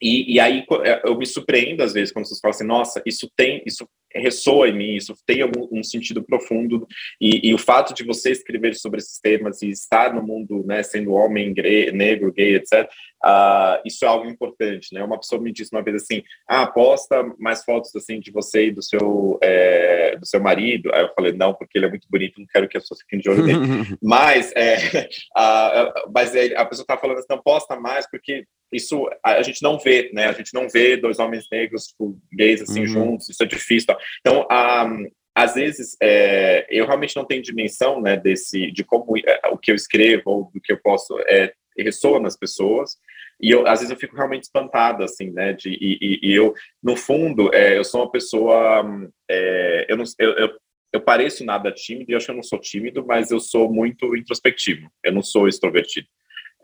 [0.00, 3.30] e, e, aí é, eu me surpreendo às vezes quando vocês falam assim, nossa, isso
[3.36, 6.86] tem, isso ressoa em mim, isso tem algum um sentido profundo
[7.20, 10.82] e, e, o fato de você escrever sobre esses temas e estar no mundo, né,
[10.82, 12.88] sendo homem, gay, negro, gay, etc, uh,
[13.24, 15.02] ah, isso é algo importante, né?
[15.02, 18.70] Uma pessoa me disse uma vez assim, ah, posta mais fotos assim de você e
[18.72, 20.92] do seu é, do seu marido.
[20.92, 23.20] Aí eu falei não, porque ele é muito bonito, não quero que as pessoas fiquem
[23.20, 23.58] de olho nele.
[24.02, 29.42] mas é, uh, mas a pessoa está falando assim, não posta mais porque isso a,
[29.42, 30.26] gente não vê, né?
[30.26, 32.86] A gente não vê dois homens negros, tipo, gays assim uhum.
[32.86, 33.28] juntos.
[33.28, 33.88] Isso é difícil.
[33.88, 33.98] Tá?
[34.20, 39.40] Então, um, às vezes é, eu realmente não tenho dimensão, né, desse de como é,
[39.50, 42.96] o que eu escrevo ou do que eu posso é, ressoa nas pessoas.
[43.40, 45.52] E eu, às vezes eu fico realmente espantado, assim, né?
[45.52, 48.84] De, e, e eu, no fundo, é, eu sou uma pessoa.
[49.28, 50.50] É, eu, não, eu, eu,
[50.92, 54.16] eu, pareço nada tímido, e acho que eu não sou tímido, mas eu sou muito
[54.16, 54.88] introspectivo.
[55.02, 56.06] Eu não sou extrovertido.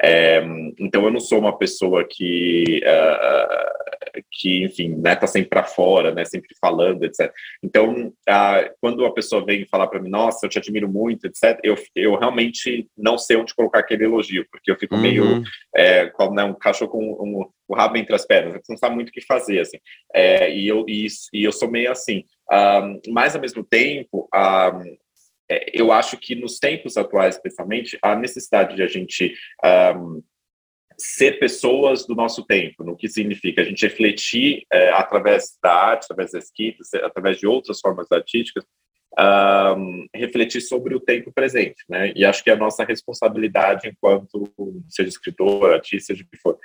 [0.01, 0.41] É,
[0.79, 6.15] então eu não sou uma pessoa que uh, que enfim né tá sempre para fora
[6.15, 7.33] né sempre falando etc
[7.63, 11.59] então uh, quando a pessoa vem falar para mim nossa eu te admiro muito etc
[11.65, 15.01] eu, eu realmente não sei onde colocar aquele elogio porque eu fico uhum.
[15.01, 15.43] meio
[15.75, 18.95] é, como né, um cachorro com um, o rabo entre as pernas você não sabe
[18.95, 19.79] muito o que fazer assim.
[20.15, 22.25] É, e eu e, e, eu sou meio assim.
[22.51, 24.99] Um, mas ao mesmo tempo um, é,
[25.73, 29.35] eu acho que nos tempos atuais, especialmente, a necessidade de a gente
[29.97, 30.23] um,
[30.99, 36.05] ser pessoas do nosso tempo, no que significa a gente refletir é, através da arte,
[36.05, 38.65] através da escrita, através de outras formas artísticas,
[39.77, 42.13] um, refletir sobre o tempo presente, né?
[42.15, 44.53] E acho que é a nossa responsabilidade enquanto
[44.89, 46.59] seja escritor, artista, seja o que for.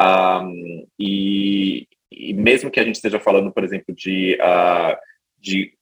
[0.00, 4.96] Um, e, e, mesmo que a gente esteja falando, por exemplo, de, uh,
[5.38, 5.72] de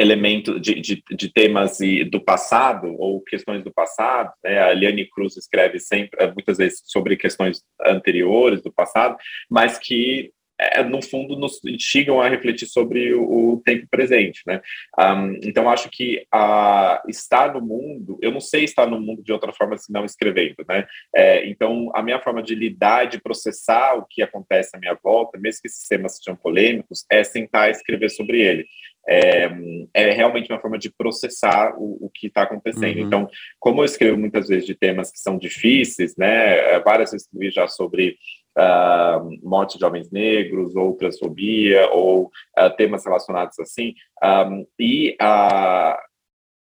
[0.00, 1.78] elemento de, de, de, temas
[2.10, 4.32] do passado ou questões do passado.
[4.42, 4.58] Né?
[4.58, 9.16] A Liane Cruz escreve sempre, muitas vezes, sobre questões anteriores do passado,
[9.50, 14.60] mas que é, no fundo nos instigam a refletir sobre o, o tempo presente, né?
[14.98, 19.32] Um, então acho que a, estar no mundo, eu não sei estar no mundo de
[19.32, 20.86] outra forma senão escrevendo, né?
[21.14, 25.38] É, então a minha forma de lidar, de processar o que acontece à minha volta,
[25.38, 28.66] mesmo que esses temas sejam polêmicos, é sentar e escrever sobre ele
[29.08, 29.50] é,
[29.94, 32.98] é realmente uma forma de processar o, o que está acontecendo.
[32.98, 33.06] Uhum.
[33.06, 37.26] Então, como eu escrevo muitas vezes de temas que são difíceis, né, é, várias vezes
[37.26, 38.16] escrevi já sobre
[38.56, 45.96] uh, morte de homens negros, ou transfobia, ou uh, temas relacionados assim, um, e, uh,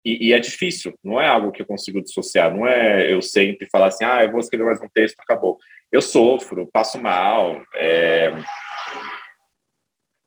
[0.05, 3.67] e, e, é difícil, não é algo que eu consigo dissociar, não é eu sempre
[3.71, 5.57] falar assim, ah, eu vou escrever mais um texto, acabou.
[5.91, 8.31] Eu sofro, passo mal, é,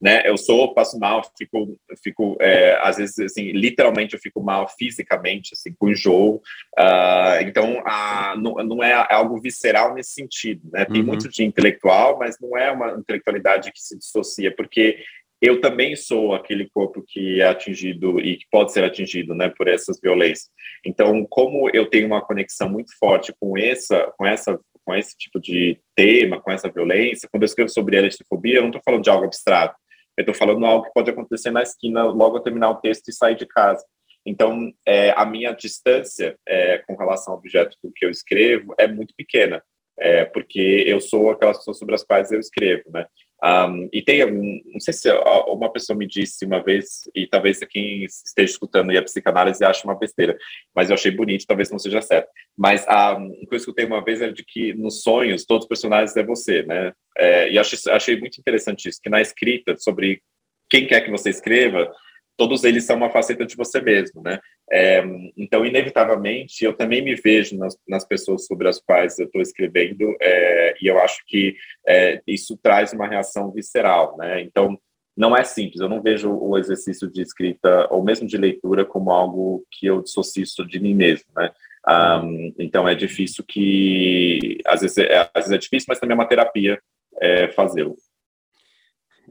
[0.03, 0.29] né?
[0.29, 5.51] Eu sou, passo mal, fico, fico é, às vezes, assim, literalmente eu fico mal fisicamente,
[5.53, 6.43] assim, com enjoo.
[6.77, 10.85] Uh, então, a, não, não é algo visceral nesse sentido, né?
[10.85, 11.07] Tem uhum.
[11.07, 14.99] muito de intelectual, mas não é uma intelectualidade que se dissocia, porque
[15.41, 19.67] eu também sou aquele corpo que é atingido e que pode ser atingido, né, por
[19.69, 20.49] essas violências.
[20.85, 25.41] Então, como eu tenho uma conexão muito forte com essa, com essa com esse tipo
[25.41, 29.11] de tema, com essa violência, quando eu escrevo sobre LGBTfobia, eu não estou falando de
[29.11, 29.77] algo abstrato,
[30.17, 33.13] eu estou falando algo que pode acontecer na esquina logo ao terminar o texto e
[33.13, 33.85] sair de casa.
[34.25, 38.87] Então, é, a minha distância é, com relação ao objeto do que eu escrevo é
[38.87, 39.63] muito pequena,
[39.99, 43.07] é, porque eu sou aquelas pessoas sobre as quais eu escrevo, né?
[43.45, 45.11] Um, e tem não sei se
[45.49, 49.99] uma pessoa me disse uma vez, e talvez quem esteja escutando a psicanálise ache uma
[49.99, 50.39] besteira,
[50.75, 52.29] mas eu achei bonito, talvez não seja certo.
[52.57, 55.69] Mas um, o que eu escutei uma vez era de que nos sonhos todos os
[55.69, 56.93] personagens é você, né?
[57.19, 60.23] É, e achei, achei muito interessante isso, que na escrita sobre
[60.71, 61.93] quem quer que você escreva,
[62.37, 64.41] todos eles são uma faceta de você mesmo, né?
[64.71, 65.03] É,
[65.37, 70.17] então, inevitavelmente, eu também me vejo nas, nas pessoas sobre as quais eu estou escrevendo,
[70.21, 74.41] é, e eu acho que é, isso traz uma reação visceral, né?
[74.41, 74.79] Então,
[75.17, 79.11] não é simples, eu não vejo o exercício de escrita, ou mesmo de leitura, como
[79.11, 81.51] algo que eu dissocio de mim mesmo, né?
[81.87, 84.59] Um, então, é difícil que...
[84.67, 86.81] Às vezes é, às vezes é difícil, mas também é uma terapia
[87.21, 87.97] é, fazê-lo.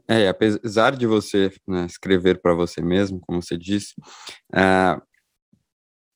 [0.08, 3.94] É, apesar de você né, escrever para você mesmo, como você disse,
[4.52, 5.00] uh,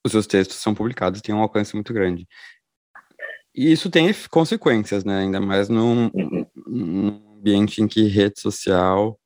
[0.05, 2.27] os seus textos são publicados e têm um alcance muito grande.
[3.55, 5.20] E isso tem consequências, né?
[5.20, 6.11] Ainda mais num,
[6.66, 9.18] num ambiente em que rede social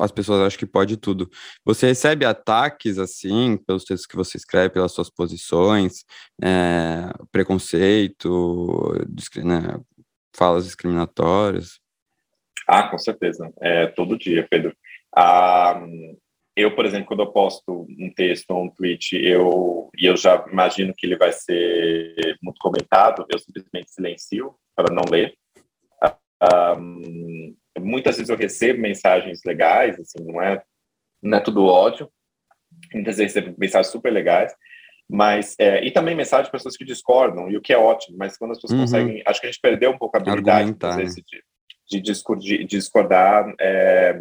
[0.00, 1.30] as pessoas acham que pode tudo.
[1.64, 6.04] Você recebe ataques assim pelos textos que você escreve, pelas suas posições,
[6.42, 8.94] é, preconceito,
[9.44, 9.80] né,
[10.34, 11.81] falas discriminatórias?
[12.72, 13.52] Ah, com certeza.
[13.60, 14.74] É, todo dia, Pedro.
[15.14, 15.78] Ah,
[16.56, 20.42] eu, por exemplo, quando eu posto um texto ou um tweet, eu, e eu já
[20.50, 25.34] imagino que ele vai ser muito comentado, eu simplesmente silencio para não ler.
[26.78, 30.62] Um, muitas vezes eu recebo mensagens legais, assim, não é,
[31.22, 32.10] não é tudo ódio,
[32.94, 34.54] muitas vezes recebo mensagens super legais,
[35.08, 38.38] mas é, e também mensagens de pessoas que discordam, e o que é ótimo, mas
[38.38, 38.80] quando as pessoas uhum.
[38.80, 41.22] conseguem, acho que a gente perdeu um pouco a habilidade vezes, né?
[41.22, 41.44] de, de,
[42.00, 44.20] de, discordar é,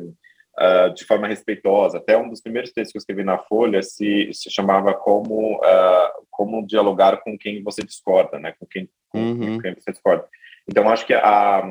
[0.59, 1.97] uh, de forma respeitosa.
[1.97, 6.25] Até um dos primeiros textos que eu escrevi na Folha se, se chamava como, uh,
[6.29, 8.53] como dialogar com quem você discorda, né?
[8.59, 9.55] com, quem, uhum.
[9.55, 10.27] com quem você discorda.
[10.67, 11.63] Então, acho que a,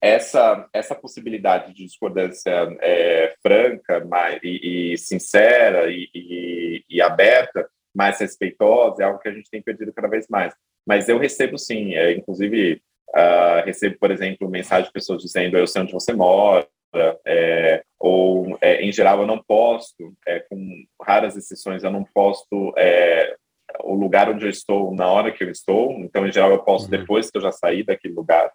[0.00, 2.50] essa, essa possibilidade de discordância
[2.80, 9.28] é, franca mas, e, e sincera e, e, e, aberta, mais respeitosa, é algo que
[9.28, 10.54] a gente tem perdido cada vez mais.
[10.86, 15.66] Mas eu recebo sim, é, inclusive uh, recebo, por exemplo, mensagem de pessoas dizendo eu
[15.66, 16.66] sei onde você mora,
[17.26, 22.72] é, ou é, em geral eu não posto, é, com raras exceções, eu não posto
[22.76, 23.36] é,
[23.84, 26.84] o lugar onde eu estou na hora que eu estou, então em geral eu posto
[26.86, 26.98] uhum.
[26.98, 28.50] depois que eu já saí daquele lugar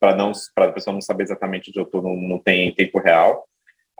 [0.00, 2.98] para não para a pessoa não saber exatamente onde eu estou, não, não tem tempo
[2.98, 3.46] real.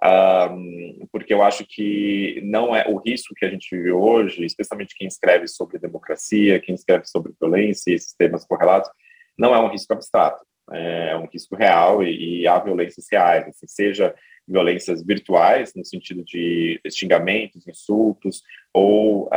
[0.05, 4.95] Um, porque eu acho que não é o risco que a gente vive hoje, especialmente
[4.95, 8.91] quem escreve sobre democracia, quem escreve sobre violência e esses temas correlatos,
[9.39, 13.67] não é um risco abstrato, é um risco real e, e há violências reais, assim,
[13.67, 14.15] seja
[14.49, 19.29] violências virtuais, no sentido de xingamentos, insultos, ou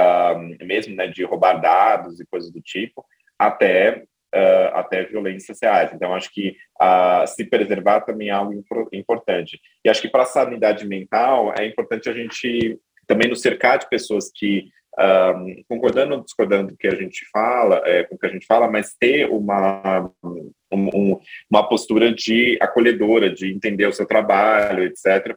[0.62, 3.04] mesmo né, de roubar dados e coisas do tipo,
[3.38, 5.92] até uh, até violências reais.
[5.94, 8.54] Então, acho que uh, se preservar também é algo
[8.94, 9.60] importante.
[9.84, 13.90] E acho que para a sanidade mental é importante a gente também nos cercar de
[13.90, 18.28] pessoas que um, concordando ou discordando do que a gente fala, é, com o que
[18.28, 20.12] a gente fala, mas ter uma,
[20.72, 25.36] um, uma postura de acolhedora, de entender o seu trabalho, etc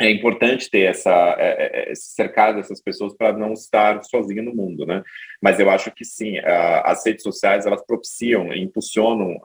[0.00, 4.54] é importante ter essa é, é, é cercar dessas pessoas para não estar sozinho no
[4.54, 5.02] mundo, né?
[5.42, 6.38] Mas eu acho que sim,
[6.84, 9.36] as redes sociais elas propiciam, impulsionam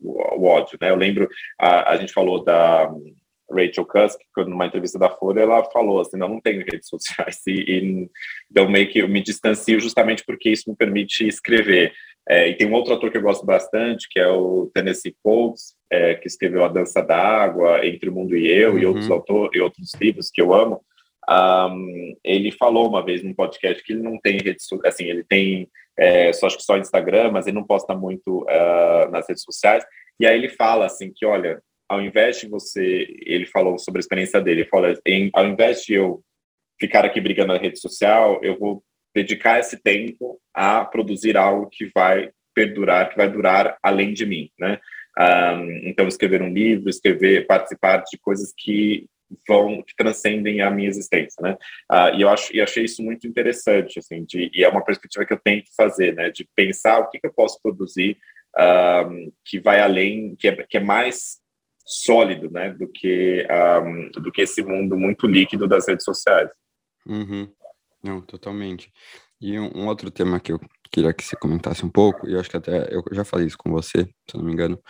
[0.00, 0.90] o, o, ódio, né?
[0.90, 2.88] Eu lembro a, a gente falou da
[3.50, 7.52] Rachel Cusk, numa entrevista da Folha, ela falou assim, não, não tenho redes sociais e,
[7.52, 8.10] e
[8.50, 11.92] então meio que eu me distancio justamente porque isso me permite escrever.
[12.28, 15.76] É, e tem um outro autor que eu gosto bastante, que é o Tennessee Coates,
[15.88, 18.78] é, que escreveu A Dança da Água, Entre o Mundo e Eu, uhum.
[18.78, 20.80] e outros autores, e outros livros que eu amo.
[21.28, 25.68] Um, ele falou uma vez num podcast que ele não tem redes assim, ele tem
[25.98, 29.84] é, só acho que só Instagram, mas ele não posta muito uh, nas redes sociais.
[30.20, 34.00] E aí ele fala assim que, olha, ao invés de você, ele falou sobre a
[34.00, 36.22] experiência dele, ele falou, em, ao invés de eu
[36.80, 38.82] ficar aqui brigando na rede social, eu vou
[39.14, 44.50] dedicar esse tempo a produzir algo que vai perdurar, que vai durar além de mim,
[44.58, 44.78] né?
[45.18, 49.06] Um, então, escrever um livro, escrever, participar de coisas que
[49.48, 51.56] vão, que transcendem a minha existência, né?
[51.90, 55.24] Uh, e eu acho, e achei isso muito interessante, assim, de, e é uma perspectiva
[55.24, 56.30] que eu tento fazer, né?
[56.30, 58.18] De pensar o que, que eu posso produzir
[58.58, 61.38] um, que vai além, que é, que é mais
[61.86, 62.70] sólido, né?
[62.70, 63.46] Do que
[63.82, 66.50] um, do que esse mundo muito líquido das redes sociais.
[67.06, 67.48] Uhum.
[68.02, 68.92] Não, totalmente.
[69.40, 72.40] E um, um, outro tema que eu queria que você comentasse um pouco, e eu
[72.40, 74.80] acho que até eu já falei isso com você, se eu não me engano,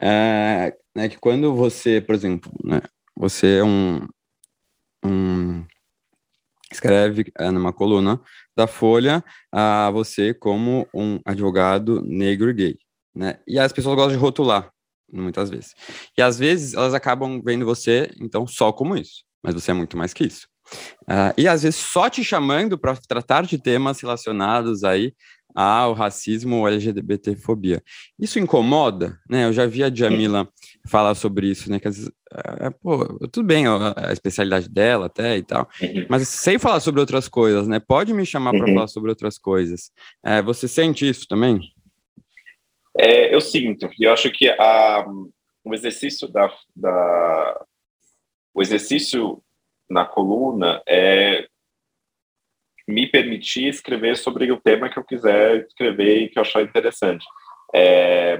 [0.00, 2.80] é, é que quando você, por exemplo, né,
[3.16, 4.06] você é um,
[5.04, 5.64] um
[6.70, 8.20] escreve é, numa coluna
[8.56, 12.78] da Folha a você como um advogado negro e gay,
[13.14, 13.40] né?
[13.46, 14.72] E as pessoas gostam de rotular
[15.12, 15.74] muitas vezes.
[16.16, 19.96] E às vezes elas acabam vendo você então só como isso, mas você é muito
[19.96, 20.46] mais que isso.
[21.02, 25.12] Uh, e às vezes só te chamando para tratar de temas relacionados aí
[25.54, 27.82] ao racismo ou LGBTfobia.
[28.18, 29.44] Isso incomoda, né?
[29.44, 30.48] Eu já vi a Jamila
[30.88, 31.78] falar sobre isso, né?
[31.78, 32.10] Que às vezes,
[32.60, 35.68] é, pô, tudo bem, a, especialidade dela até e tal,
[36.08, 37.78] mas sem falar sobre outras coisas, né?
[37.80, 38.74] Pode me chamar para uhum.
[38.74, 39.90] falar sobre outras coisas.
[40.24, 41.60] É, você sente isso também?
[42.98, 43.90] É, eu sinto.
[43.98, 45.04] E eu acho que a,
[45.64, 47.64] o exercício da, da
[48.54, 49.42] o exercício
[49.88, 51.46] na coluna é
[52.86, 57.24] me permitir escrever sobre o tema que eu quiser escrever e que eu achar interessante.
[57.74, 58.38] É,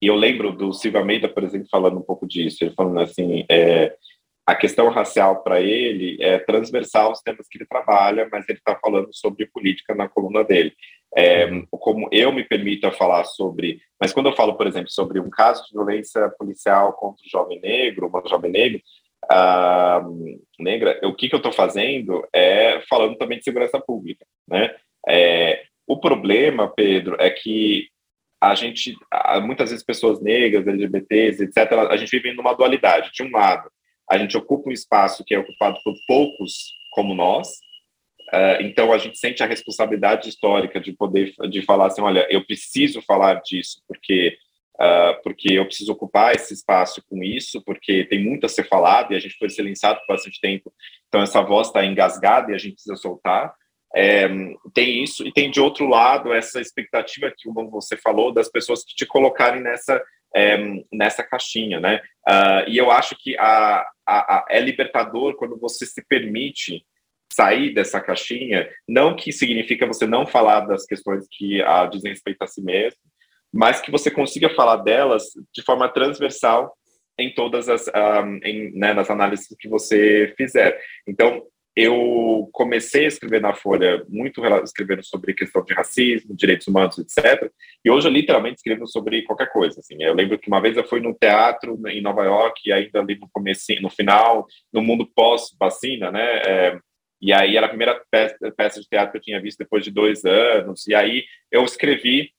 [0.00, 2.58] e eu lembro do Silvio Almeida, por exemplo, falando um pouco disso.
[2.62, 3.96] Ele falando assim, é,
[4.46, 8.78] a questão racial para ele é transversal aos temas que ele trabalha, mas ele está
[8.78, 10.74] falando sobre política na coluna dele.
[11.16, 15.30] É, como eu me permito falar sobre, mas quando eu falo, por exemplo, sobre um
[15.30, 18.80] caso de violência policial contra um jovem negro, uma jovem negra,
[19.32, 24.74] uh, negra, o que, que eu estou fazendo é falando também de segurança pública, né?
[25.08, 27.88] É, o problema, Pedro, é que
[28.40, 28.94] a gente,
[29.42, 33.10] muitas vezes pessoas negras, LGBTs, etc., a gente vive numa dualidade.
[33.12, 33.70] De um lado,
[34.10, 37.48] a gente ocupa um espaço que é ocupado por poucos como nós,
[38.32, 42.44] uh, então a gente sente a responsabilidade histórica de poder de falar assim, olha, eu
[42.44, 44.36] preciso falar disso porque
[44.76, 49.12] uh, porque eu preciso ocupar esse espaço com isso, porque tem muito a ser falado
[49.12, 50.72] e a gente foi silenciado por bastante tempo,
[51.08, 53.54] então essa voz está engasgada e a gente precisa soltar.
[53.94, 54.28] É,
[54.74, 58.84] tem isso, e tem de outro lado essa expectativa que, como você falou, das pessoas
[58.84, 60.02] que te colocarem nessa,
[60.34, 60.58] é,
[60.92, 62.02] nessa caixinha, né?
[62.28, 66.84] Uh, e eu acho que a, a, a, é libertador quando você se permite
[67.32, 72.42] sair dessa caixinha, não que significa você não falar das questões que a dizem respeito
[72.42, 72.98] a si mesmo,
[73.52, 75.24] mas que você consiga falar delas
[75.54, 76.74] de forma transversal
[77.18, 80.78] em todas as um, em, né, nas análises que você fizer.
[81.06, 81.42] Então,
[81.76, 87.50] eu comecei a escrever na Folha muito escrevendo sobre questão de racismo, direitos humanos, etc.
[87.84, 89.80] E hoje eu literalmente escrevo sobre qualquer coisa.
[89.80, 90.02] Assim.
[90.02, 93.28] Eu lembro que uma vez eu fui no teatro em Nova York, ainda ali no
[93.30, 96.40] começo, no final, no mundo pós-vacina, né?
[96.46, 96.78] É,
[97.20, 100.24] e aí era a primeira peça, de teatro que eu tinha visto depois de dois
[100.24, 100.86] anos.
[100.86, 102.30] E aí eu escrevi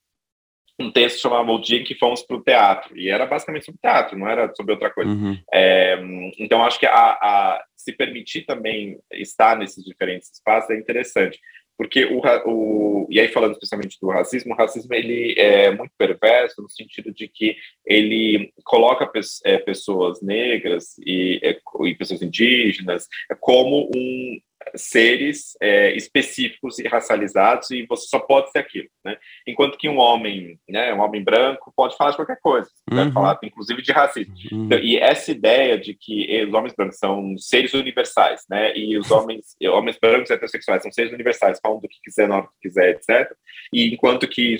[0.79, 3.81] um texto chamado O Dia em que Fomos para o Teatro, e era basicamente sobre
[3.81, 5.09] teatro, não era sobre outra coisa.
[5.09, 5.37] Uhum.
[5.51, 5.97] É,
[6.37, 11.39] então, acho que a, a, se permitir também estar nesses diferentes espaços é interessante,
[11.77, 16.61] porque o, o, e aí falando especialmente do racismo, o racismo ele é muito perverso
[16.61, 17.55] no sentido de que
[17.85, 19.09] ele coloca
[19.45, 23.07] é, pessoas negras e, é, e pessoas indígenas
[23.39, 24.39] como um
[24.75, 29.17] seres é, específicos e racializados e você só pode ser aquilo, né?
[29.47, 32.97] Enquanto que um homem, né, um homem branco pode falar de qualquer coisa, uhum.
[32.97, 34.33] pode falar inclusive de racismo.
[34.51, 34.65] Uhum.
[34.65, 38.75] Então, e essa ideia de que os homens brancos são seres universais, né?
[38.75, 42.47] E os homens, homens brancos heterossexuais são seres universais, falam do que quiser, na hora
[42.47, 43.31] que quiser, etc.
[43.73, 44.57] E enquanto que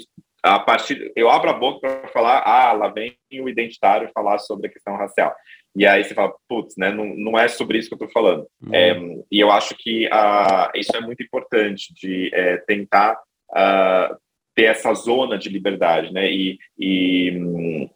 [0.55, 4.67] a partir eu abro a boca para falar, ah, lá vem o identitário falar sobre
[4.67, 5.33] a questão racial.
[5.75, 8.47] E aí você fala, putz, né, não, não é sobre isso que eu estou falando.
[8.61, 8.73] Uhum.
[8.73, 8.97] É,
[9.31, 13.13] e eu acho que uh, isso é muito importante, de é, tentar
[13.51, 14.17] uh,
[14.55, 16.31] ter essa zona de liberdade, né?
[16.31, 17.89] E, e uh,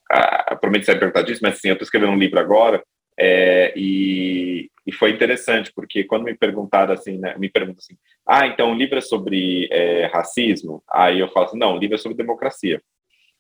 [0.60, 2.84] provavelmente você vai perguntar disso, mas assim, eu estou escrevendo um livro agora,
[3.20, 8.48] é, e, e, foi interessante, porque quando me perguntaram assim, né, me perguntam assim, ah,
[8.48, 10.84] então o livro é sobre é, racismo?
[10.92, 12.82] Aí eu falo assim, não, o livro é sobre democracia.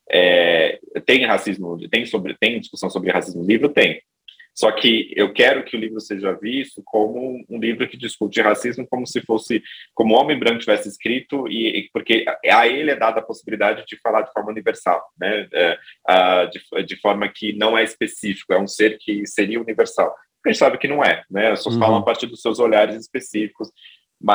[0.09, 3.69] É, tem racismo, tem, sobre, tem discussão sobre racismo no livro?
[3.69, 4.01] Tem.
[4.53, 8.85] Só que eu quero que o livro seja visto como um livro que discute racismo
[8.87, 13.23] como se fosse, como homem branco tivesse escrito, e, porque a ele é dada a
[13.23, 15.47] possibilidade de falar de forma universal, né?
[15.53, 15.77] É,
[16.47, 20.13] de, de, forma que não é específico, é um ser que seria universal.
[20.45, 21.51] A gente sabe que não é, né?
[21.51, 21.81] As pessoas uhum.
[21.81, 23.69] falam a partir dos seus olhares específicos,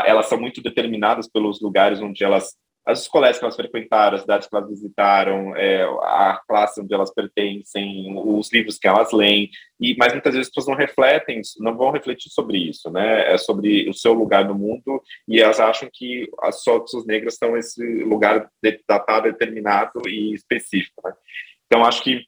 [0.04, 2.54] elas são muito determinadas pelos lugares onde elas
[2.92, 7.12] os colégios que elas frequentaram, as cidades que elas visitaram, é, a classe onde elas
[7.12, 9.50] pertencem, os livros que elas leem,
[9.80, 13.32] e mas muitas vezes as pessoas não refletem, não vão refletir sobre isso, né?
[13.32, 17.34] É sobre o seu lugar no mundo e elas acham que as só pessoas negras
[17.34, 18.48] estão nesse lugar
[18.88, 21.02] datado, determinado e específico.
[21.04, 21.12] Né?
[21.66, 22.24] Então acho que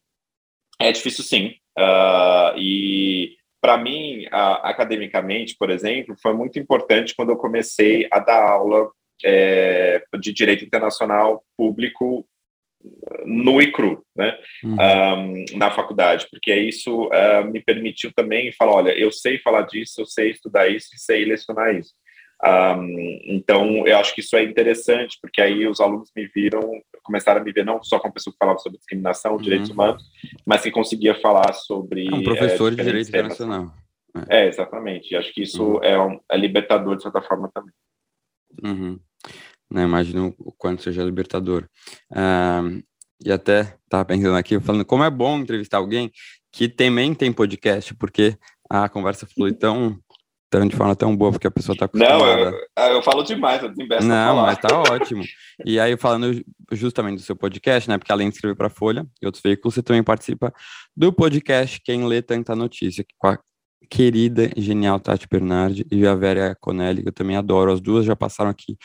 [0.80, 1.54] é difícil sim.
[1.78, 8.18] Uh, e para mim, uh, academicamente, por exemplo, foi muito importante quando eu comecei a
[8.18, 8.90] dar aula
[9.24, 12.26] é, de direito internacional público
[13.24, 14.76] no e cru, né, uhum.
[14.76, 20.00] um, na faculdade, porque isso uh, me permitiu também falar, olha, eu sei falar disso,
[20.00, 21.92] eu sei estudar isso e sei lecionar isso.
[22.44, 26.60] Um, então, eu acho que isso é interessante, porque aí os alunos me viram,
[27.02, 29.38] começaram a me ver não só como pessoa que falava sobre discriminação, uhum.
[29.38, 30.02] direitos humanos,
[30.46, 32.06] mas que conseguia falar sobre...
[32.06, 33.72] É um professor é, de direito internacional.
[34.28, 34.44] É.
[34.44, 35.14] é, exatamente.
[35.16, 35.82] Acho que isso uhum.
[35.82, 37.72] é, um, é libertador, de certa forma, também.
[38.62, 38.98] Uhum.
[39.70, 41.68] Né, imagino o quanto seja libertador.
[42.10, 42.82] Uh,
[43.24, 46.10] e até estava pensando aqui, falando como é bom entrevistar alguém
[46.52, 48.36] que também tem podcast, porque
[48.70, 49.98] a conversa flui tão,
[50.50, 52.18] tão de forma tão boa, porque a pessoa está acostumada.
[52.18, 55.22] Não, eu, eu, falo demais, eu desembesto Não, mas tá ótimo.
[55.64, 56.42] E aí, falando
[56.72, 59.82] justamente do seu podcast, né, porque além de escrever para Folha e outros veículos, você
[59.82, 60.52] também participa
[60.96, 63.38] do podcast Quem Lê Tanta Notícia, com a
[63.90, 67.72] querida e genial Tati Bernardi e a Vera Conelli, que eu também adoro.
[67.72, 68.76] As duas já passaram aqui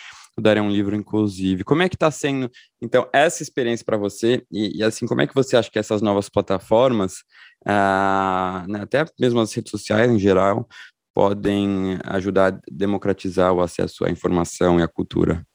[0.41, 1.64] darei um livro, inclusive.
[1.64, 2.49] Como é que está sendo,
[2.82, 4.43] então, essa experiência para você?
[4.51, 7.18] E, e, assim, como é que você acha que essas novas plataformas,
[7.66, 10.68] ah, né, até mesmo as redes sociais em geral,
[11.14, 15.45] podem ajudar a democratizar o acesso à informação e à cultura?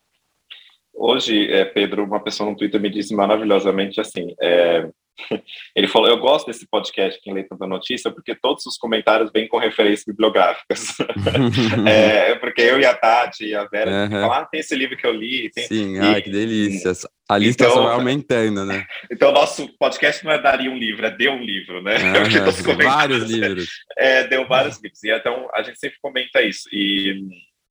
[0.94, 4.90] Hoje, é, Pedro, uma pessoa no Twitter me disse maravilhosamente assim: é,
[5.74, 9.48] Ele falou: Eu gosto desse podcast, Quem Lê Tanta Notícia, porque todos os comentários vêm
[9.48, 10.96] com referências bibliográficas.
[11.86, 14.10] é, porque eu e a Tati e a Vera uhum.
[14.10, 15.50] falam: ah, tem esse livro que eu li.
[15.50, 15.66] Tem...
[15.66, 16.92] Sim, e, ah, que delícia.
[17.28, 18.86] A lista então, só vai aumentando, né?
[19.12, 21.96] Então, nosso podcast não é daria um livro, é deu um livro, né?
[21.96, 23.68] Uhum, vários livros.
[23.98, 25.02] É, deu vários livros.
[25.02, 26.68] E então a gente sempre comenta isso.
[26.72, 27.20] E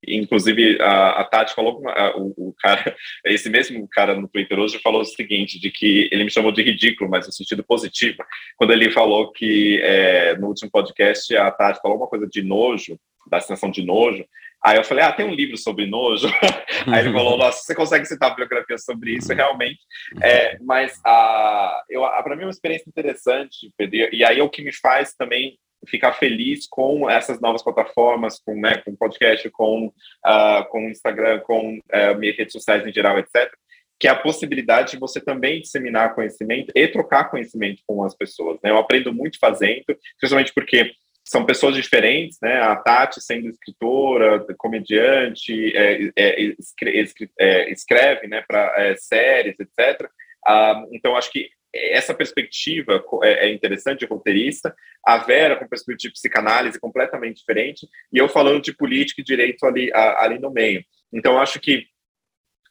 [0.06, 2.94] Inclusive, a, a Tati falou, a, o, o, cara,
[3.24, 6.62] esse mesmo cara no Twitter hoje falou o seguinte, de que ele me chamou de
[6.62, 8.18] ridículo, mas no sentido positivo,
[8.56, 12.98] quando ele falou que é, no último podcast a Tati falou uma coisa de nojo,
[13.28, 14.24] da sensação de nojo,
[14.64, 16.28] aí eu falei, ah, tem um livro sobre nojo,
[16.86, 19.80] aí ele falou, nossa, você consegue citar a bibliografia sobre isso, realmente,
[20.22, 23.70] é, mas para mim é uma experiência interessante,
[24.12, 28.54] e aí é o que me faz também ficar feliz com essas novas plataformas, com,
[28.54, 33.50] né, com podcast, com, uh, com Instagram, com uh, minhas redes sociais em geral, etc.,
[33.98, 38.58] que é a possibilidade de você também disseminar conhecimento e trocar conhecimento com as pessoas.
[38.62, 38.70] Né?
[38.70, 39.84] Eu aprendo muito fazendo,
[40.20, 40.92] principalmente porque
[41.28, 42.58] são pessoas diferentes, né?
[42.62, 50.08] A Tati sendo escritora, comediante, é, é, escreve, é, escreve né, para é, séries, etc.
[50.46, 56.08] Ah, então, acho que essa perspectiva é, é interessante de roteirista, a Vera com perspectiva
[56.08, 60.84] de psicanálise completamente diferente, e eu falando de política e direito ali, ali no meio.
[61.12, 61.86] Então, acho que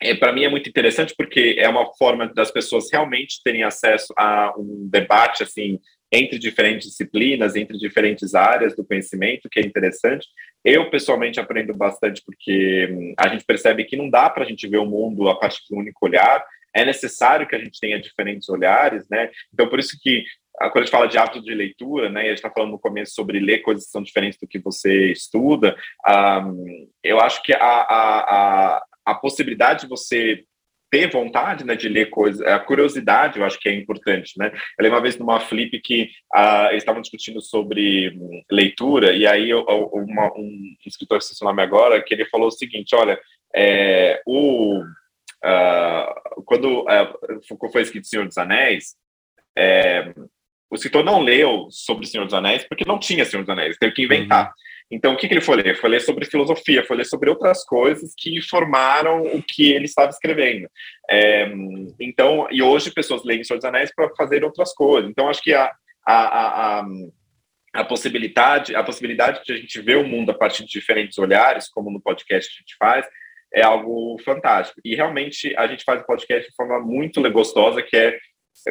[0.02, 4.14] é, para mim é muito interessante porque é uma forma das pessoas realmente terem acesso
[4.16, 5.80] a um debate assim
[6.12, 10.28] entre diferentes disciplinas, entre diferentes áreas do conhecimento, que é interessante.
[10.64, 14.68] Eu, pessoalmente, aprendo bastante porque hum, a gente percebe que não dá para a gente
[14.68, 16.46] ver o mundo a partir de um único olhar,
[16.78, 19.32] é necessário que a gente tenha diferentes olhares, né?
[19.52, 20.24] Então, por isso que
[20.58, 22.80] quando a gente fala de hábito de leitura, né, e a gente está falando no
[22.80, 25.78] começo sobre ler coisas que são diferentes do que você estuda,
[26.44, 28.20] um, eu acho que a, a,
[28.78, 30.44] a, a, possibilidade de você
[30.90, 34.52] ter vontade né, de ler coisas, a curiosidade eu acho que é importante, né?
[34.80, 39.28] Eu lembro uma vez numa flip que uh, eles estavam discutindo sobre um, leitura, e
[39.28, 43.20] aí eu, uma, um escritor, que se nome agora, que ele falou o seguinte, olha,
[43.54, 44.82] é, o
[45.44, 48.96] Uh, quando uh, foi escrito Senhor dos Anéis,
[49.58, 50.14] é,
[50.70, 53.94] o escritor não leu sobre Senhor dos Anéis porque não tinha Senhor dos Anéis, teve
[53.94, 54.48] que inventar.
[54.48, 54.52] Uhum.
[54.90, 55.76] Então, o que, que, ele foi ler?
[55.76, 60.10] Foi ler sobre filosofia, foi ler sobre outras coisas que formaram o que ele estava
[60.10, 60.70] escrevendo.
[61.10, 61.52] É,
[62.00, 65.10] então, e hoje pessoas leem Senhor dos Anéis para fazer outras coisas.
[65.10, 65.74] Então, acho que a,
[66.06, 66.86] a, a,
[67.74, 71.68] a, possibilidade, a possibilidade de a gente ver o mundo a partir de diferentes olhares,
[71.68, 73.06] como no podcast a gente faz,
[73.54, 74.80] é algo fantástico.
[74.84, 78.18] E realmente a gente faz o podcast de forma muito gostosa, que é,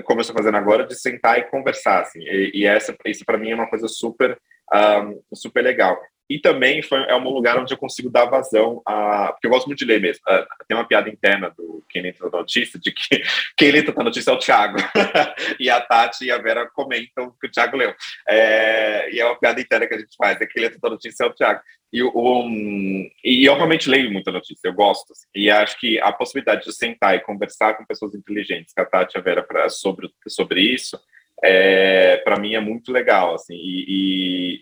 [0.03, 2.03] como eu estou fazendo agora, de sentar e conversar.
[2.03, 2.21] Assim.
[2.21, 4.39] E, e essa, isso para mim é uma coisa super,
[4.73, 5.99] um, super legal.
[6.29, 9.33] E também foi, é um lugar onde eu consigo dar vazão a.
[9.33, 10.23] Porque eu gosto muito de ler mesmo.
[10.29, 13.23] Uh, tem uma piada interna do Quem Lê Tanta Notícia, de que
[13.57, 14.77] quem lê Tanta Notícia é o Thiago.
[15.61, 17.95] e a Tati e a Vera comentam que o Thiago leu.
[18.29, 21.25] É, e é uma piada interna que a gente faz, é quem lê Tanta Notícia
[21.25, 21.61] é o Thiago.
[21.93, 25.13] E, um, e eu realmente leio muita notícia, eu gosto.
[25.13, 28.85] Assim, e acho que a possibilidade de sentar e conversar com pessoas inteligentes, que a
[28.85, 30.99] Tati e a Vera, pra, sobre, sobre isso,
[31.43, 33.85] é, para mim é muito legal, assim, e,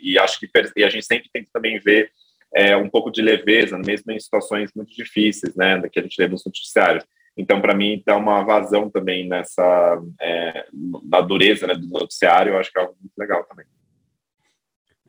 [0.05, 2.11] e, e acho que e a gente sempre tem que também ver
[2.55, 6.29] é, um pouco de leveza, mesmo em situações muito difíceis, né, que a gente lê
[6.29, 7.05] nos noticiários.
[7.37, 10.67] Então, para mim, dá uma vazão também nessa, é,
[11.03, 13.67] na dureza né, do noticiário, eu acho que é algo muito legal também.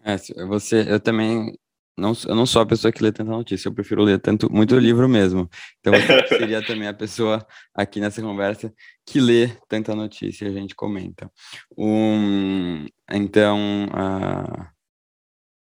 [0.04, 1.56] É, você, eu também
[1.98, 4.78] não, eu não sou a pessoa que lê tanta notícia, eu prefiro ler tanto, muito
[4.78, 5.50] livro mesmo.
[5.80, 8.74] Então, você seria também a pessoa aqui nessa conversa
[9.06, 11.32] que lê tanta notícia, a gente comenta.
[11.78, 14.68] Um, então, uh,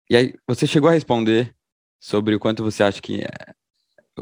[0.08, 1.54] e aí, você chegou a responder
[2.00, 3.54] sobre o quanto você acha que é,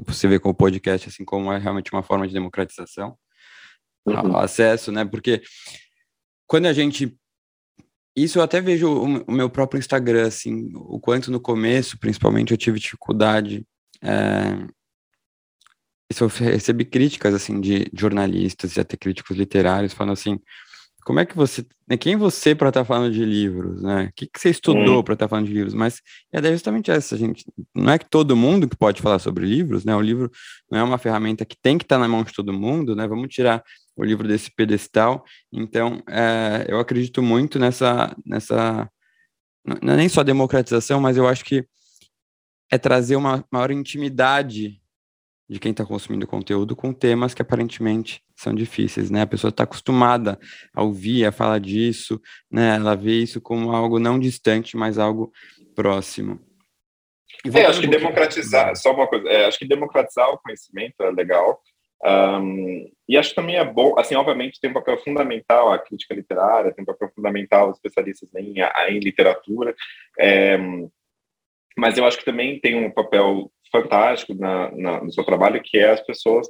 [0.05, 3.17] você vê com o podcast, assim, como é realmente uma forma de democratização,
[4.07, 4.37] uhum.
[4.37, 5.05] acesso, né?
[5.05, 5.43] Porque
[6.47, 7.17] quando a gente
[8.15, 12.59] isso eu até vejo o, meu próprio Instagram, assim, o quanto no começo, principalmente, eu
[12.59, 13.67] tive dificuldade.
[14.03, 14.67] É,
[16.11, 20.39] isso eu recebi críticas, assim, de jornalistas e até críticos literários, falando assim,
[21.05, 24.05] como é que você, né, quem é você para estar tá falando de livros, né?
[24.05, 25.03] O que, que você estudou hum.
[25.03, 25.75] para estar tá falando de livros?
[25.75, 26.01] Mas
[26.33, 27.45] é justamente essa, gente.
[27.75, 29.97] Não é que todo mundo que pode falar sobre livros, né?
[29.97, 30.31] O livro
[30.71, 33.07] não é uma ferramenta que tem que estar tá na mão de todo mundo, né?
[33.09, 33.65] Vamos tirar
[33.97, 35.24] o livro desse pedestal.
[35.53, 38.90] Então, é, eu acredito muito nessa, nessa,
[39.64, 41.66] não é nem só democratização, mas eu acho que
[42.70, 44.80] é trazer uma maior intimidade
[45.49, 49.20] de quem está consumindo conteúdo com temas que aparentemente são difíceis, né?
[49.20, 50.38] A pessoa está acostumada
[50.74, 52.18] a ouvir, a falar disso,
[52.51, 52.76] né?
[52.76, 55.30] Ela vê isso como algo não distante, mas algo
[55.74, 56.40] próximo.
[57.53, 61.61] É, acho que democratizar, só uma coisa, é, acho que democratizar o conhecimento é legal,
[62.05, 66.15] Um, e acho que também é bom, assim, obviamente tem um papel fundamental a crítica
[66.15, 68.55] literária, tem um papel fundamental os especialistas em,
[68.89, 69.75] em literatura,
[70.19, 70.59] é,
[71.77, 75.79] mas eu acho que também tem um papel fantástico na, na, no seu trabalho, que
[75.79, 76.49] é as pessoas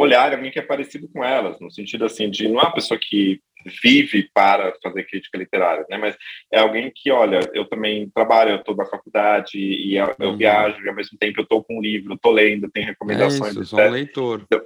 [0.00, 2.98] olharem alguém que é parecido com elas, no sentido assim de não é uma pessoa
[3.00, 3.40] que
[3.82, 5.98] vive para fazer crítica literária, né?
[5.98, 6.16] Mas
[6.50, 10.36] é alguém que, olha, eu também trabalho, eu estou na faculdade e eu, uhum.
[10.36, 13.56] viajo e ao mesmo tempo eu estou com um livro, estou lendo, tem recomendações.
[13.56, 14.42] É isso, sou um leitor.
[14.46, 14.62] Então,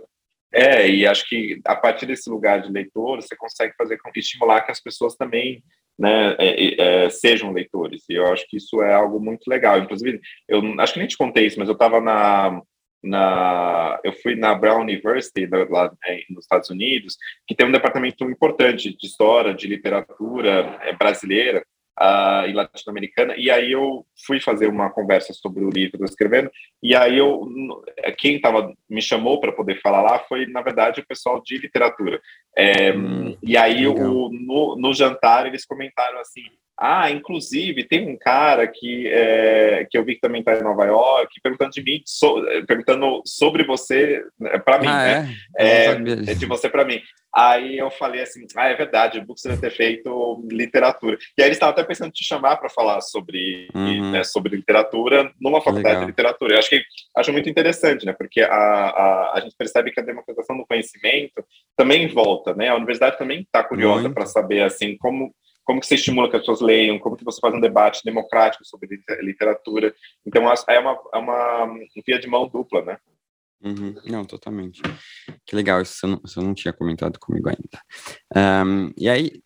[0.53, 4.70] é, e acho que a partir desse lugar de leitor, você consegue fazer estimular que
[4.70, 5.64] as pessoas também
[5.99, 8.05] né, é, é, sejam leitores.
[8.09, 9.78] E eu acho que isso é algo muito legal.
[9.78, 12.62] Inclusive, eu acho que nem te contei isso, mas eu estava na,
[13.05, 18.24] na, eu fui na Brown University lá né, nos Estados Unidos, que tem um departamento
[18.24, 21.64] importante de história, de literatura é, brasileira
[22.00, 23.34] uh, e latino-americana.
[23.36, 26.50] E aí eu fui fazer uma conversa sobre o livro que eu escrevendo.
[26.82, 27.48] E aí eu,
[28.18, 32.20] quem tava, me chamou para poder falar lá foi, na verdade, o pessoal de literatura.
[32.57, 36.44] É, hum, e aí o, no, no jantar eles comentaram assim:
[36.79, 40.85] ah, inclusive, tem um cara que, é, que eu vi que também está em Nova
[40.85, 45.37] York, perguntando de mim, so, perguntando sobre você né, para mim, ah, né?
[45.57, 45.85] É?
[45.87, 47.01] É, de você para mim.
[47.33, 51.16] Aí eu falei assim, ah, é verdade, o Books deve ter feito literatura.
[51.37, 54.12] E aí eles estavam até pensando em te chamar para falar sobre, uhum.
[54.12, 56.01] né, sobre literatura numa faculdade Legal.
[56.03, 56.55] de literatura.
[56.55, 56.83] Eu acho que
[57.16, 58.12] acho muito interessante, né?
[58.12, 61.45] Porque a, a, a gente percebe que a democratização do conhecimento
[61.77, 62.68] também volta, né?
[62.68, 65.35] A universidade também está curiosa para saber assim como
[65.65, 68.65] como que você estimula que as pessoas leiam, como que você faz um debate democrático
[68.65, 69.95] sobre literatura.
[70.27, 72.99] Então, é uma, é uma via de mão dupla, né?
[73.62, 73.95] Uhum.
[74.05, 74.83] Não, totalmente.
[75.47, 78.65] Que legal, isso você não, não tinha comentado comigo ainda.
[78.67, 79.43] Um, e aí,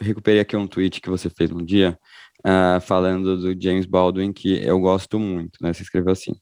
[0.00, 1.98] recuperei aqui um tweet que você fez um dia,
[2.40, 5.72] uh, falando do James Baldwin, que eu gosto muito, né?
[5.72, 6.32] Você escreveu assim,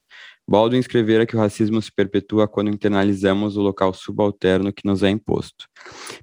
[0.49, 5.09] Baldwin escrevera que o racismo se perpetua quando internalizamos o local subalterno que nos é
[5.09, 5.67] imposto.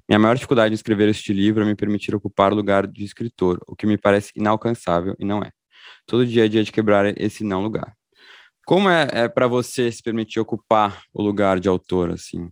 [0.08, 3.58] Minha maior dificuldade em escrever este livro é me permitir ocupar o lugar de escritor,
[3.66, 5.50] o que me parece inalcançável e não é.
[6.06, 7.94] Todo dia é dia de quebrar esse não lugar.
[8.66, 12.50] Como é, é para você se permitir ocupar o lugar de autor, assim?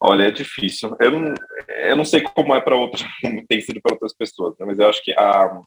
[0.00, 0.96] Olha, é difícil.
[0.98, 1.34] Eu não,
[1.68, 4.66] eu não sei como é para outros, como tem sido para outras pessoas, né?
[4.66, 5.60] mas eu acho que a,